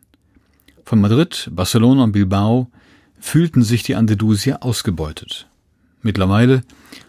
Von 0.85 1.01
Madrid, 1.01 1.49
Barcelona 1.53 2.05
und 2.05 2.13
Bilbao 2.13 2.71
fühlten 3.19 3.63
sich 3.63 3.83
die 3.83 3.95
Andalusier 3.95 4.63
ausgebeutet. 4.63 5.49
Mittlerweile 6.03 6.63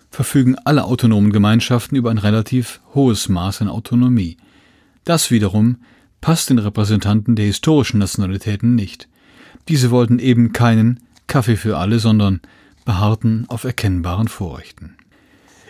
verfügen 0.09 0.55
alle 0.65 0.83
autonomen 0.83 1.31
Gemeinschaften 1.31 1.95
über 1.95 2.11
ein 2.11 2.17
relativ 2.17 2.81
hohes 2.93 3.29
Maß 3.29 3.61
an 3.61 3.69
Autonomie. 3.69 4.37
Das 5.05 5.31
wiederum 5.31 5.77
passt 6.19 6.49
den 6.49 6.59
Repräsentanten 6.59 7.35
der 7.35 7.45
historischen 7.45 7.99
Nationalitäten 7.99 8.75
nicht. 8.75 9.07
Diese 9.67 9.89
wollten 9.89 10.19
eben 10.19 10.53
keinen 10.53 10.99
Kaffee 11.27 11.55
für 11.55 11.77
alle, 11.77 11.99
sondern 11.99 12.41
beharrten 12.85 13.45
auf 13.47 13.63
erkennbaren 13.63 14.27
Vorrechten. 14.27 14.95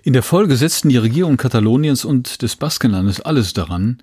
In 0.04 0.14
der 0.14 0.24
Folge 0.24 0.56
setzten 0.56 0.90
die 0.90 0.98
Regierung 0.98 1.38
Kataloniens 1.38 2.04
und 2.04 2.42
des 2.42 2.56
Baskenlandes 2.56 3.22
alles 3.22 3.54
daran, 3.54 4.00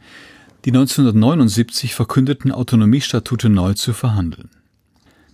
die 0.64 0.70
1979 0.70 1.94
verkündeten 1.94 2.52
Autonomiestatute 2.52 3.48
neu 3.48 3.74
zu 3.74 3.92
verhandeln. 3.92 4.50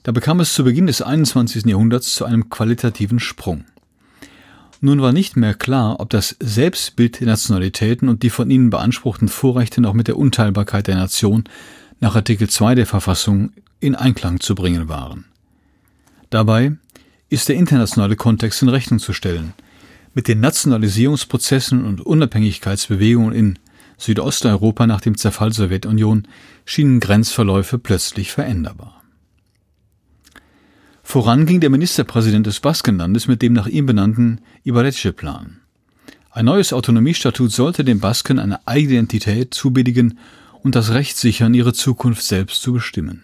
Da 0.03 0.13
bekam 0.13 0.41
es 0.41 0.53
zu 0.53 0.65
Beginn 0.65 0.87
des 0.87 1.01
21. 1.01 1.65
Jahrhunderts 1.65 2.15
zu 2.15 2.25
einem 2.25 2.51
qualitativen 2.51 3.21
Sprung. 3.21 3.65
Nun 4.81 5.01
war 5.01 5.13
nicht 5.13 5.37
mehr 5.37 5.55
klar, 5.55 5.99
ob 5.99 6.11
das 6.11 6.37
Selbstbild 6.41 7.21
der 7.21 7.29
Nationalitäten 7.29 8.09
und 8.09 8.23
die 8.23 8.29
von 8.29 8.51
ihnen 8.51 8.69
beanspruchten 8.69 9.29
Vorrechte 9.29 9.81
noch 9.81 9.95
mit 9.95 10.09
der 10.09 10.19
Unteilbarkeit 10.19 10.89
der 10.89 10.97
Nation 10.97 11.45
nach 12.01 12.15
Artikel 12.15 12.51
2 12.51 12.75
der 12.75 12.87
Verfassung 12.87 13.53
in 13.81 13.95
Einklang 13.95 14.41
zu 14.41 14.55
bringen 14.55 14.89
waren. 14.89 15.25
Dabei 16.29 16.77
ist 17.31 17.49
der 17.49 17.57
internationale 17.57 18.17
Kontext 18.17 18.61
in 18.61 18.69
Rechnung 18.69 18.99
zu 18.99 19.13
stellen– 19.13 19.55
mit 20.15 20.29
den 20.29 20.41
Nationalisierungsprozessen 20.41 21.85
und 21.85 22.01
Unabhängigkeitsbewegungen 22.01 23.35
in 23.35 23.59
Südosteuropa 23.99 24.87
nach 24.87 25.01
dem 25.01 25.17
Zerfall 25.17 25.51
der 25.51 25.57
Sowjetunion 25.57 26.29
schienen 26.65 27.01
Grenzverläufe 27.01 27.79
plötzlich 27.79 28.33
veränderbar. 28.33 29.03
Voran 31.03 31.47
ging 31.47 31.61
der 31.61 31.71
Ministerpräsident 31.71 32.47
des 32.47 32.61
Baskenlandes 32.61 33.29
mit 33.29 33.43
dem 33.43 33.53
nach 33.53 33.67
ihm 33.67 33.87
benannten 33.87 34.41
Ibarretxe-Plan. 34.65 35.61
Ein 36.31 36.47
neues 36.47 36.73
Autonomiestatut 36.73 37.53
sollte 37.53 37.85
den 37.85 38.01
Basken 38.01 38.41
eine 38.41 38.59
Identität 38.67 39.55
zubilligen 39.55 40.19
und 40.63 40.75
das 40.75 40.91
Recht 40.91 41.17
sichern, 41.17 41.55
ihre 41.55 41.75
Zukunft 41.75 42.23
selbst 42.23 42.63
zu 42.63 42.73
bestimmen. 42.73 43.23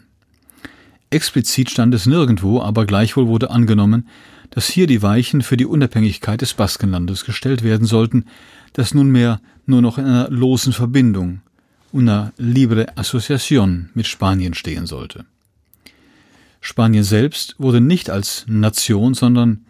Explizit 1.09 1.71
stand 1.71 1.93
es 1.93 2.07
nirgendwo, 2.07 2.61
aber 2.61 2.87
gleichwohl 2.87 3.27
wurde 3.27 3.51
angenommen, 3.51 4.07
dass 4.51 4.69
hier 4.69 4.87
die 4.87 5.03
Weichen 5.03 5.43
für 5.43 5.57
die 5.57 5.67
Unabhängigkeit 5.67 6.41
des 6.41 6.55
Baskenlandes 6.55 7.25
gestellt 7.25 7.65
werden 7.65 7.87
sollten, 7.87 8.27
das 8.75 8.95
nunmehr 8.95 9.41
nur 9.71 9.81
noch 9.81 9.97
in 9.97 10.05
einer 10.05 10.29
losen 10.29 10.73
Verbindung, 10.73 11.41
una 11.93 12.33
libre 12.37 12.97
asociación 12.97 13.91
mit 13.95 14.07
Spanien 14.07 14.55
stehen 14.55 14.87
sollte. 14.87 15.25
Spanien 16.61 17.05
selbst 17.05 17.55
wurde 17.59 17.81
nicht 17.81 18.11
als 18.11 18.45
Nation, 18.47 19.15
sondern 19.15 19.65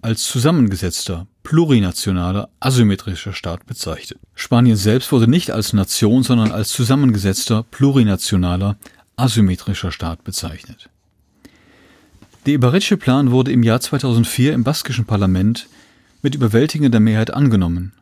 als 0.00 0.24
zusammengesetzter, 0.24 1.26
plurinationaler, 1.42 2.48
asymmetrischer 2.60 3.34
Staat 3.34 3.66
bezeichnet. 3.66 4.18
Spanien 4.34 4.76
selbst 4.76 5.12
wurde 5.12 5.28
nicht 5.28 5.50
als 5.50 5.74
Nation, 5.74 6.22
sondern 6.22 6.52
als 6.52 6.70
zusammengesetzter, 6.70 7.64
plurinationaler, 7.70 8.78
asymmetrischer 9.16 9.92
Staat 9.92 10.24
bezeichnet. 10.24 10.88
Der 12.46 12.54
Ibarretxe-Plan 12.54 13.30
wurde 13.30 13.52
im 13.52 13.62
Jahr 13.62 13.80
2004 13.80 14.54
im 14.54 14.64
baskischen 14.64 15.04
Parlament 15.04 15.68
mit 16.22 16.34
überwältigender 16.34 17.00
Mehrheit 17.00 17.34
angenommen 17.34 17.92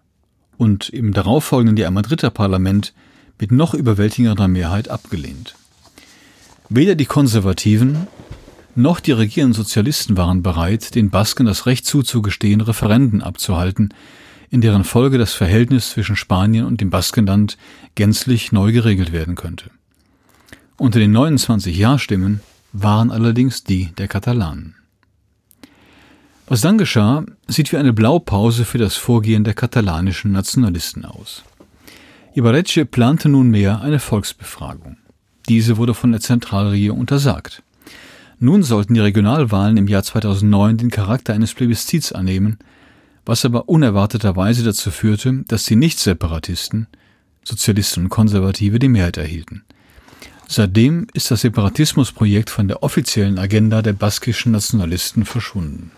und 0.59 0.91
im 0.91 1.15
darauffolgenden 1.15 1.77
Jahr 1.79 1.91
Madrider 1.91 2.31
Parlament 2.31 2.93
mit 3.39 3.53
noch 3.53 3.73
überwältigender 3.73 4.49
Mehrheit 4.49 4.91
abgelehnt. 4.91 5.55
Weder 6.69 6.97
die 6.97 7.07
Konservativen 7.07 8.09
noch 8.75 9.01
die 9.01 9.13
regierenden 9.13 9.55
Sozialisten 9.55 10.17
waren 10.17 10.43
bereit, 10.43 10.95
den 10.95 11.11
Basken 11.11 11.47
das 11.47 11.67
Recht 11.67 11.87
zuzugestehen, 11.87 12.61
Referenden 12.61 13.23
abzuhalten, 13.23 13.95
in 14.51 14.61
deren 14.61 14.85
Folge 14.85 15.19
das 15.19 15.33
Verhältnis 15.33 15.91
zwischen 15.91 16.17
Spanien 16.17 16.65
und 16.65 16.81
dem 16.81 16.91
Baskenland 16.91 17.57
gänzlich 17.95 18.53
neu 18.53 18.73
geregelt 18.73 19.13
werden 19.13 19.35
könnte. 19.35 19.71
Unter 20.77 21.01
den 21.01 21.13
29 21.13 21.77
Ja-Stimmen 21.77 22.41
waren 22.73 23.11
allerdings 23.11 23.65
die 23.65 23.87
der 23.99 24.09
Katalanen. 24.09 24.78
Was 26.51 26.63
dann 26.63 26.79
geschah, 26.79 27.25
sieht 27.47 27.73
wie 27.73 27.77
eine 27.77 27.93
Blaupause 27.93 28.65
für 28.65 28.79
das 28.79 28.97
Vorgehen 28.97 29.45
der 29.45 29.53
katalanischen 29.53 30.33
Nationalisten 30.33 31.05
aus. 31.05 31.43
Ibarretxe 32.35 32.87
plante 32.87 33.29
nunmehr 33.29 33.83
eine 33.83 33.99
Volksbefragung. 33.99 34.97
Diese 35.51 35.77
wurde 35.77 35.93
von 35.93 36.11
der 36.11 36.23
Zentralregierung 36.23 37.01
untersagt. 37.01 37.63
Nun 38.39 38.63
sollten 38.63 38.95
die 38.95 39.01
Regionalwahlen 39.01 39.77
im 39.77 39.89
Jahr 39.89 40.03
2009 40.05 40.79
den 40.79 40.91
Charakter 40.91 41.35
eines 41.35 41.53
Plebiszits 41.53 42.13
annehmen, 42.13 42.59
was 43.27 43.45
aber 43.45 43.69
unerwarteterweise 43.69 44.65
dazu 44.65 44.91
führte, 44.91 45.45
dass 45.49 45.65
die 45.65 45.77
Nicht-Separatisten, 45.77 46.87
Sozialisten 47.45 48.05
und 48.05 48.09
Konservative, 48.09 48.79
die 48.79 48.89
Mehrheit 48.89 49.19
erhielten. 49.19 49.65
Seitdem 50.47 51.09
ist 51.13 51.31
das 51.31 51.43
Separatismusprojekt 51.43 52.49
von 52.49 52.69
der 52.69 52.83
offiziellen 52.83 53.39
Agenda 53.39 53.83
der 53.83 53.93
baskischen 53.93 54.53
Nationalisten 54.53 55.27
verschwunden. 55.27 55.91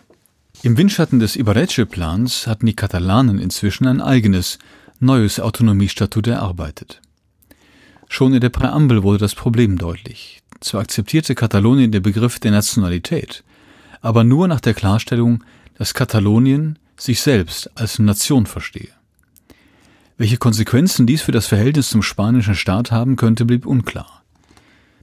Im 0.62 0.77
Windschatten 0.77 1.20
des 1.20 1.37
Ibarretxe-Plans 1.37 2.46
hatten 2.46 2.66
die 2.66 2.77
Katalanen 2.77 3.38
inzwischen 3.38 3.87
ein 3.87 4.03
eigenes, 4.03 4.59
neues 4.99 5.40
Autonomiestatut 5.40 6.27
erarbeitet. 6.27 7.01
Schon 8.11 8.35
in 8.35 8.42
der 8.42 8.51
Präambel 8.51 9.03
wurde 9.03 9.20
das 9.20 9.35
Problem 9.35 9.79
deutlich. 9.79 10.42
Zwar 10.61 10.83
akzeptierte 10.83 11.35
Katalonien 11.35 11.92
den 11.92 12.03
Begriff 12.03 12.38
der 12.40 12.51
Nationalität, 12.51 13.42
aber 14.03 14.23
nur 14.23 14.49
nach 14.49 14.61
der 14.61 14.75
Klarstellung, 14.75 15.42
dass 15.79 15.94
Katalonien 15.94 16.79
sich 16.99 17.23
selbst 17.23 17.70
als 17.75 17.99
Nation 17.99 18.44
verstehe. 18.44 18.90
Welche 20.18 20.37
Konsequenzen 20.37 21.07
dies 21.07 21.23
für 21.23 21.33
das 21.33 21.46
Verhältnis 21.46 21.88
zum 21.88 22.03
spanischen 22.03 22.55
Staat 22.55 22.90
haben 22.90 23.16
könnte, 23.16 23.46
blieb 23.46 23.64
unklar. 23.64 24.23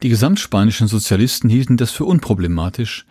Die 0.03 0.09
gesamtspanischen 0.09 0.87
Sozialisten 0.87 1.49
hielten 1.49 1.77
das 1.77 1.89
für 1.89 2.05
unproblematisch 2.05 3.07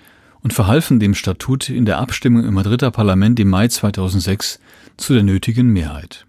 und 0.47 0.53
verhalfen 0.53 1.01
dem 1.01 1.17
Statut 1.17 1.69
in 1.71 1.87
der 1.87 1.99
Abstimmung 1.99 2.45
im 2.45 2.55
Madrider 2.55 2.93
Parlament 2.93 3.41
im 3.41 3.49
Mai 3.49 3.67
2006 3.67 4.61
zu 4.97 5.13
der 5.13 5.25
nötigen 5.25 5.73
Mehrheit. 5.73 6.25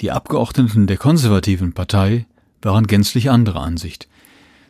Die 0.00 0.10
Abgeordneten 0.10 0.86
der 0.86 0.96
konservativen 0.96 1.74
Partei 1.74 2.24
waren 2.62 2.86
gänzlich 2.86 3.28
anderer 3.28 3.60
Ansicht. 3.60 4.08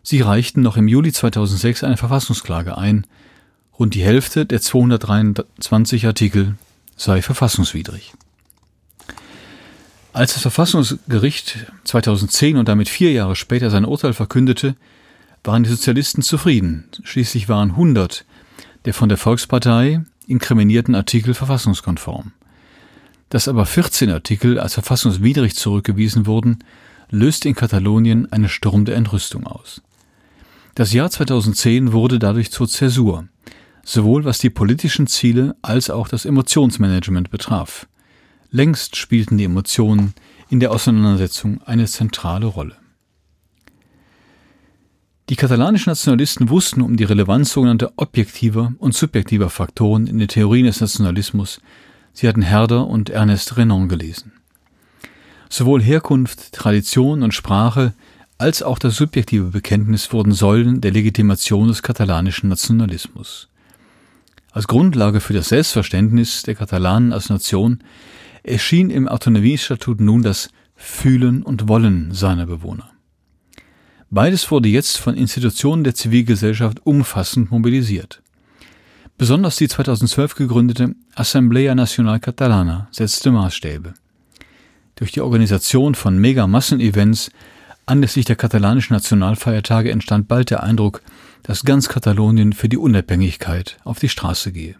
Sie 0.03 0.23
reichten 0.23 0.61
noch 0.61 0.77
im 0.77 0.89
Juli 0.89 1.13
2006 1.13 1.85
eine 1.85 1.97
Verfassungsklage 1.97 2.77
ein. 2.77 3.07
Rund 3.79 3.95
die 3.95 4.03
Hälfte 4.03 4.45
der 4.45 4.61
223 4.61 6.09
Artikel 6.09 6.57
sei 6.97 7.23
verfassungswidrig. 7.23 8.13
Als 10.13 10.33
das 10.33 10.43
Verfassungsgericht 10.43 11.59
2010 11.85 12.57
und 12.57 12.69
damit 12.69 12.89
vier 12.89 13.13
Jahre 13.13 13.37
später 13.37 13.71
sein 13.71 13.85
Urteil 13.85 14.15
verkündete, 14.15 14.75
waren 15.45 15.63
die 15.63 15.71
Sozialisten 15.71 16.23
zufrieden. 16.23 16.89
Schließlich 17.05 17.49
waren 17.49 17.71
100 17.71 18.25
der 18.89 18.95
von 18.95 19.11
der 19.11 19.19
Volkspartei 19.19 20.01
inkriminierten 20.29 20.95
Artikel 20.95 21.35
verfassungskonform. 21.35 22.33
Dass 23.29 23.47
aber 23.47 23.67
14 23.67 24.09
Artikel 24.09 24.59
als 24.59 24.73
verfassungswidrig 24.73 25.57
zurückgewiesen 25.57 26.25
wurden, 26.25 26.65
löste 27.11 27.51
in 27.51 27.55
Katalonien 27.55 28.33
einen 28.33 28.49
Sturm 28.49 28.87
der 28.87 28.97
Entrüstung 28.97 29.47
aus. 29.47 29.83
Das 30.75 30.95
Jahr 30.95 31.11
2010 31.11 31.93
wurde 31.93 32.19
dadurch 32.19 32.51
zur 32.51 32.67
Zäsur, 32.67 33.29
sowohl 33.85 34.25
was 34.25 34.39
die 34.39 34.49
politischen 34.49 35.07
Ziele 35.07 35.55
als 35.61 35.91
auch 35.91 36.09
das 36.09 36.25
Emotionsmanagement 36.25 37.31
betraf. 37.31 37.87
Längst 38.51 38.97
spielten 38.97 39.37
die 39.37 39.45
Emotionen 39.45 40.15
in 40.49 40.61
der 40.61 40.73
Auseinandersetzung 40.73 41.61
eine 41.67 41.85
zentrale 41.85 42.47
Rolle. 42.47 42.77
Die 45.29 45.37
katalanischen 45.37 45.91
Nationalisten 45.91 46.49
wussten 46.49 46.81
um 46.81 46.97
die 46.97 47.05
Relevanz 47.05 47.53
sogenannter 47.53 47.93
objektiver 47.97 48.73
und 48.79 48.95
subjektiver 48.95 49.51
Faktoren 49.51 50.07
in 50.07 50.19
den 50.19 50.29
Theorien 50.29 50.65
des 50.65 50.81
Nationalismus. 50.81 51.61
Sie 52.15 52.27
hatten 52.27 52.41
Herder 52.41 52.87
und 52.87 53.11
Ernest 53.11 53.59
Renan 53.59 53.89
gelesen. 53.89 54.33
Sowohl 55.51 55.83
Herkunft, 55.83 56.53
Tradition 56.53 57.23
und 57.23 57.35
Sprache 57.35 57.93
als 58.39 58.63
auch 58.63 58.79
das 58.79 58.97
subjektive 58.97 59.51
Bekenntnis 59.51 60.11
wurden 60.15 60.33
Säulen 60.33 60.81
der 60.81 60.93
Legitimation 60.93 61.69
des 61.69 61.83
katalanischen 61.83 62.49
Nationalismus. 62.49 63.49
Als 64.53 64.67
Grundlage 64.67 65.21
für 65.21 65.35
das 65.35 65.51
Selbstverständnis 65.51 66.43
der 66.43 66.55
Katalanen 66.55 67.13
als 67.13 67.29
Nation 67.29 67.81
erschien 68.45 68.89
im 68.89 69.09
Autonomiestatut 69.09 70.01
nun 70.01 70.23
das 70.23 70.49
Fühlen 70.75 71.43
und 71.43 71.69
Wollen 71.69 72.15
seiner 72.15 72.47
Bewohner. 72.47 72.91
Beides 74.11 74.51
wurde 74.51 74.69
jetzt 74.69 74.97
von 74.97 75.15
Institutionen 75.15 75.85
der 75.85 75.95
Zivilgesellschaft 75.95 76.85
umfassend 76.85 77.51
mobilisiert. 77.51 78.23
Besonders 79.19 79.57
die 79.57 79.69
2012 79.69 80.35
gegründete 80.35 80.95
Assemblea 81.15 81.75
Nacional 81.75 82.21
Catalana 82.21 82.89
setzte 82.91 83.31
Maßstäbe. 83.31 83.95
Durch 84.95 85.13
die 85.13 85.21
Organisation 85.21 85.95
von 85.95 86.17
Mega-Massenevents 86.19 87.31
anlässlich 87.85 88.25
der 88.25 88.37
katalanischen 88.37 88.95
Nationalfeiertage 88.95 89.91
entstand 89.91 90.27
bald 90.29 90.51
der 90.51 90.63
Eindruck, 90.63 91.03
dass 91.43 91.65
ganz 91.65 91.89
Katalonien 91.89 92.53
für 92.53 92.69
die 92.69 92.77
Unabhängigkeit 92.77 93.77
auf 93.85 93.99
die 93.99 94.09
Straße 94.09 94.53
gehe. 94.53 94.77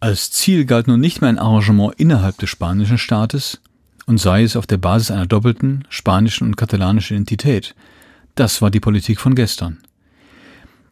Als 0.00 0.30
Ziel 0.30 0.66
galt 0.66 0.86
nun 0.86 1.00
nicht 1.00 1.20
mehr 1.20 1.30
ein 1.30 1.38
Arrangement 1.38 1.94
innerhalb 1.96 2.38
des 2.38 2.50
spanischen 2.50 2.98
Staates, 2.98 3.60
und 4.06 4.18
sei 4.18 4.42
es 4.42 4.56
auf 4.56 4.66
der 4.66 4.78
Basis 4.78 5.10
einer 5.10 5.26
doppelten 5.26 5.84
spanischen 5.88 6.46
und 6.46 6.56
katalanischen 6.56 7.16
Identität. 7.16 7.74
Das 8.34 8.60
war 8.62 8.70
die 8.70 8.80
Politik 8.80 9.20
von 9.20 9.34
gestern. 9.34 9.78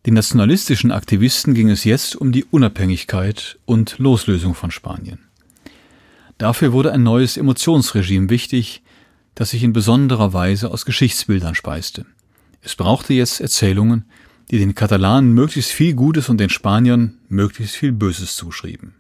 Den 0.07 0.14
nationalistischen 0.14 0.90
Aktivisten 0.90 1.55
ging 1.55 1.68
es 1.68 1.85
jetzt 1.85 2.16
um 2.16 2.33
die 2.33 2.44
Unabhängigkeit 2.44 3.59
und 3.66 3.98
Loslösung 3.98 4.55
von 4.55 4.70
Spanien. 4.70 5.20
Dafür 6.38 6.72
wurde 6.72 6.92
ein 6.92 7.05
neues 7.05 7.37
Emotionsregime 7.37 8.29
wichtig, 8.29 8.83
das 9.35 9.51
sich 9.51 9.62
in 9.62 9.72
besonderer 9.72 10.33
Weise 10.33 10.70
aus 10.70 10.85
Geschichtsbildern 10.85 11.55
speiste. 11.55 12.05
Es 12.62 12.75
brauchte 12.75 13.14
jetzt 13.14 13.40
Erzählungen, 13.40 14.05
die 14.51 14.59
den 14.59 14.75
Katalanen 14.75 15.33
möglichst 15.33 15.70
viel 15.70 15.94
Gutes 15.94 16.29
und 16.29 16.38
den 16.38 16.51
Spaniern 16.51 17.18
möglichst 17.29 17.77
viel 17.77 17.92
Böses 17.92 18.37
zuschrieben. 18.37 18.94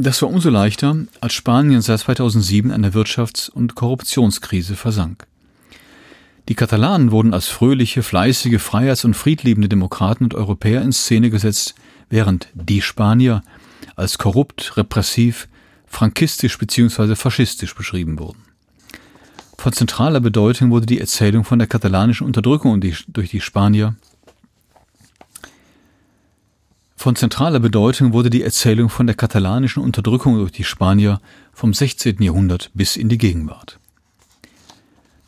Das 0.00 0.22
war 0.22 0.28
umso 0.28 0.48
leichter, 0.48 0.96
als 1.20 1.32
Spanien 1.32 1.82
seit 1.82 1.98
2007 1.98 2.70
eine 2.70 2.92
Wirtschafts- 2.92 3.50
und 3.50 3.74
Korruptionskrise 3.74 4.76
versank. 4.76 5.26
Die 6.48 6.54
Katalanen 6.54 7.10
wurden 7.10 7.34
als 7.34 7.48
fröhliche, 7.48 8.04
fleißige, 8.04 8.62
freiheits- 8.62 9.04
und 9.04 9.14
friedliebende 9.14 9.68
Demokraten 9.68 10.22
und 10.22 10.36
Europäer 10.36 10.82
in 10.82 10.92
Szene 10.92 11.30
gesetzt, 11.30 11.74
während 12.10 12.48
die 12.54 12.80
Spanier 12.80 13.42
als 13.96 14.18
korrupt, 14.18 14.76
repressiv, 14.76 15.48
frankistisch 15.88 16.56
bzw. 16.58 17.16
faschistisch 17.16 17.74
beschrieben 17.74 18.20
wurden. 18.20 18.44
Von 19.58 19.72
zentraler 19.72 20.20
Bedeutung 20.20 20.70
wurde 20.70 20.86
die 20.86 21.00
Erzählung 21.00 21.42
von 21.42 21.58
der 21.58 21.66
katalanischen 21.66 22.24
Unterdrückung 22.24 22.80
durch 22.80 23.30
die 23.30 23.40
Spanier 23.40 23.96
von 26.98 27.14
zentraler 27.14 27.60
Bedeutung 27.60 28.12
wurde 28.12 28.28
die 28.28 28.42
Erzählung 28.42 28.88
von 28.88 29.06
der 29.06 29.14
katalanischen 29.14 29.84
Unterdrückung 29.84 30.34
durch 30.34 30.50
die 30.50 30.64
Spanier 30.64 31.20
vom 31.52 31.72
16. 31.72 32.20
Jahrhundert 32.20 32.72
bis 32.74 32.96
in 32.96 33.08
die 33.08 33.18
Gegenwart. 33.18 33.78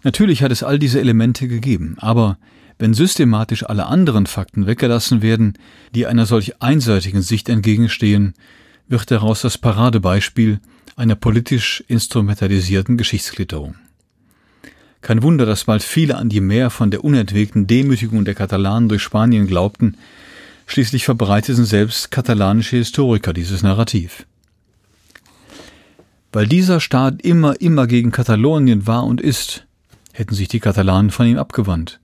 Natürlich 0.03 0.43
hat 0.43 0.51
es 0.51 0.65
all 0.65 0.81
diese 0.81 0.99
Elemente 0.99 1.47
gegeben, 1.47 1.97
aber 2.01 2.39
wenn 2.79 2.93
systematisch 2.93 3.65
alle 3.65 3.87
anderen 3.87 4.27
Fakten 4.27 4.67
weggelassen 4.67 5.23
werden, 5.23 5.55
die 5.95 6.07
einer 6.07 6.27
solch 6.27 6.61
einseitigen 6.61 7.23
Sicht 7.23 7.49
entgegenstehen, 7.49 8.35
wird 8.89 9.09
daraus 9.13 9.43
das 9.43 9.57
Paradebeispiel 9.57 10.59
einer 10.97 11.15
politisch 11.15 11.85
instrumentalisierten 11.87 12.97
Geschichtsklitterung. 12.97 13.77
Kein 15.03 15.23
Wunder, 15.23 15.47
dass 15.47 15.65
bald 15.65 15.85
viele 15.85 16.17
an 16.17 16.29
die 16.29 16.41
Mehr 16.41 16.69
von 16.69 16.91
der 16.91 17.05
unentwegten 17.05 17.69
Demütigung 17.69 18.25
der 18.25 18.35
Katalanen 18.35 18.89
durch 18.89 19.03
Spanien 19.03 19.47
glaubten, 19.47 19.97
Schließlich 20.71 21.05
verbreiteten 21.05 21.65
selbst 21.65 22.13
katalanische 22.13 22.77
Historiker 22.77 23.33
dieses 23.33 23.65
Narrativ. 23.65 24.25
Weil 26.31 26.47
dieser 26.47 26.79
Staat 26.79 27.23
immer, 27.23 27.61
immer 27.61 27.89
gegen 27.89 28.13
Katalonien 28.13 28.87
war 28.87 29.03
und 29.03 29.21
ist, 29.21 29.67
hätten 30.13 30.37
sich 30.37 30.47
die 30.47 30.61
Katalanen 30.61 31.11
von 31.11 31.27
ihm 31.27 31.39
abgewandt. 31.39 31.99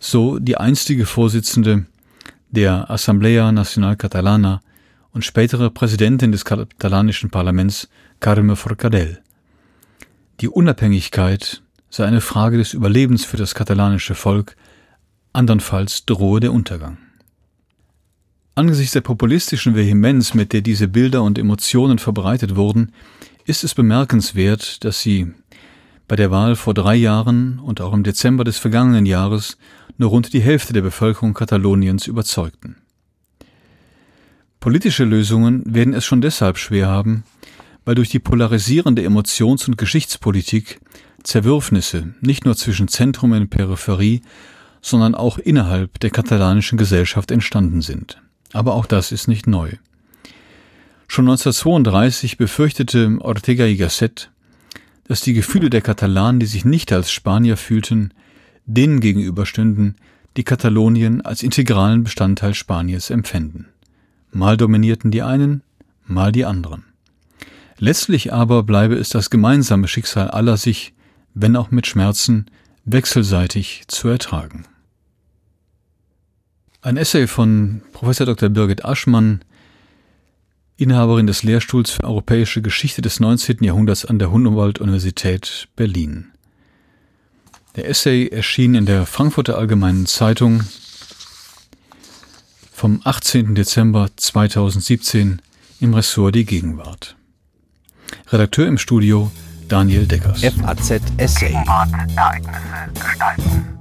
So 0.00 0.38
die 0.38 0.56
einstige 0.56 1.04
Vorsitzende 1.04 1.84
der 2.48 2.90
Assemblea 2.90 3.52
Nacional 3.52 3.96
Catalana 3.96 4.62
und 5.12 5.26
spätere 5.26 5.68
Präsidentin 5.68 6.32
des 6.32 6.46
katalanischen 6.46 7.28
Parlaments 7.28 7.90
Carme 8.20 8.56
Forcadell. 8.56 9.20
Die 10.40 10.48
Unabhängigkeit 10.48 11.60
sei 11.90 12.06
eine 12.06 12.22
Frage 12.22 12.56
des 12.56 12.72
Überlebens 12.72 13.26
für 13.26 13.36
das 13.36 13.54
katalanische 13.54 14.14
Volk, 14.14 14.56
andernfalls 15.34 16.06
drohe 16.06 16.40
der 16.40 16.54
Untergang. 16.54 16.96
Angesichts 18.58 18.94
der 18.94 19.02
populistischen 19.02 19.76
Vehemenz, 19.76 20.34
mit 20.34 20.52
der 20.52 20.62
diese 20.62 20.88
Bilder 20.88 21.22
und 21.22 21.38
Emotionen 21.38 22.00
verbreitet 22.00 22.56
wurden, 22.56 22.90
ist 23.44 23.62
es 23.62 23.72
bemerkenswert, 23.72 24.82
dass 24.82 25.00
sie 25.00 25.32
bei 26.08 26.16
der 26.16 26.32
Wahl 26.32 26.56
vor 26.56 26.74
drei 26.74 26.96
Jahren 26.96 27.60
und 27.60 27.80
auch 27.80 27.92
im 27.92 28.02
Dezember 28.02 28.42
des 28.42 28.58
vergangenen 28.58 29.06
Jahres 29.06 29.58
nur 29.96 30.10
rund 30.10 30.32
die 30.32 30.40
Hälfte 30.40 30.72
der 30.72 30.82
Bevölkerung 30.82 31.34
Kataloniens 31.34 32.08
überzeugten. 32.08 32.78
Politische 34.58 35.04
Lösungen 35.04 35.62
werden 35.72 35.94
es 35.94 36.04
schon 36.04 36.20
deshalb 36.20 36.58
schwer 36.58 36.88
haben, 36.88 37.22
weil 37.84 37.94
durch 37.94 38.08
die 38.08 38.18
polarisierende 38.18 39.04
Emotions- 39.04 39.68
und 39.68 39.78
Geschichtspolitik 39.78 40.80
Zerwürfnisse 41.22 42.12
nicht 42.22 42.44
nur 42.44 42.56
zwischen 42.56 42.88
Zentrum 42.88 43.30
und 43.30 43.50
Peripherie, 43.50 44.22
sondern 44.82 45.14
auch 45.14 45.38
innerhalb 45.38 46.00
der 46.00 46.10
katalanischen 46.10 46.76
Gesellschaft 46.76 47.30
entstanden 47.30 47.82
sind. 47.82 48.20
Aber 48.52 48.74
auch 48.74 48.86
das 48.86 49.12
ist 49.12 49.28
nicht 49.28 49.46
neu. 49.46 49.72
Schon 51.06 51.26
1932 51.26 52.36
befürchtete 52.36 53.18
Ortega 53.20 53.64
y 53.64 53.78
Gasset, 53.78 54.30
dass 55.04 55.22
die 55.22 55.32
Gefühle 55.32 55.70
der 55.70 55.80
Katalanen, 55.80 56.38
die 56.38 56.46
sich 56.46 56.64
nicht 56.64 56.92
als 56.92 57.10
Spanier 57.10 57.56
fühlten, 57.56 58.12
denen 58.66 59.00
gegenüberstünden, 59.00 59.96
die 60.36 60.44
Katalonien 60.44 61.22
als 61.22 61.42
integralen 61.42 62.04
Bestandteil 62.04 62.54
Spaniens 62.54 63.10
empfänden. 63.10 63.68
Mal 64.30 64.56
dominierten 64.56 65.10
die 65.10 65.22
einen, 65.22 65.62
mal 66.06 66.30
die 66.30 66.44
anderen. 66.44 66.84
Letztlich 67.78 68.32
aber 68.32 68.62
bleibe 68.62 68.96
es 68.96 69.08
das 69.08 69.30
gemeinsame 69.30 69.88
Schicksal 69.88 70.28
aller 70.28 70.56
sich, 70.56 70.92
wenn 71.34 71.56
auch 71.56 71.70
mit 71.70 71.86
Schmerzen, 71.86 72.46
wechselseitig 72.84 73.84
zu 73.88 74.08
ertragen. 74.08 74.64
Ein 76.80 76.96
Essay 76.96 77.26
von 77.26 77.82
Professor 77.92 78.24
Dr. 78.24 78.48
Birgit 78.50 78.84
Aschmann, 78.84 79.40
Inhaberin 80.76 81.26
des 81.26 81.42
Lehrstuhls 81.42 81.90
für 81.90 82.04
europäische 82.04 82.62
Geschichte 82.62 83.02
des 83.02 83.18
19. 83.18 83.64
Jahrhunderts 83.64 84.04
an 84.04 84.20
der 84.20 84.30
Humboldt-Universität 84.30 85.66
Berlin. 85.74 86.32
Der 87.74 87.88
Essay 87.88 88.28
erschien 88.28 88.76
in 88.76 88.86
der 88.86 89.06
Frankfurter 89.06 89.58
Allgemeinen 89.58 90.06
Zeitung 90.06 90.62
vom 92.72 93.00
18. 93.02 93.56
Dezember 93.56 94.08
2017 94.14 95.42
im 95.80 95.94
Ressort 95.94 96.36
Die 96.36 96.44
Gegenwart. 96.44 97.16
Redakteur 98.28 98.68
im 98.68 98.78
Studio 98.78 99.32
Daniel 99.66 100.06
Deckers. 100.06 100.42
FAZ 100.42 101.02
Essay. 101.16 101.52
Ereignisse 101.52 102.92
gestalten. 102.94 103.77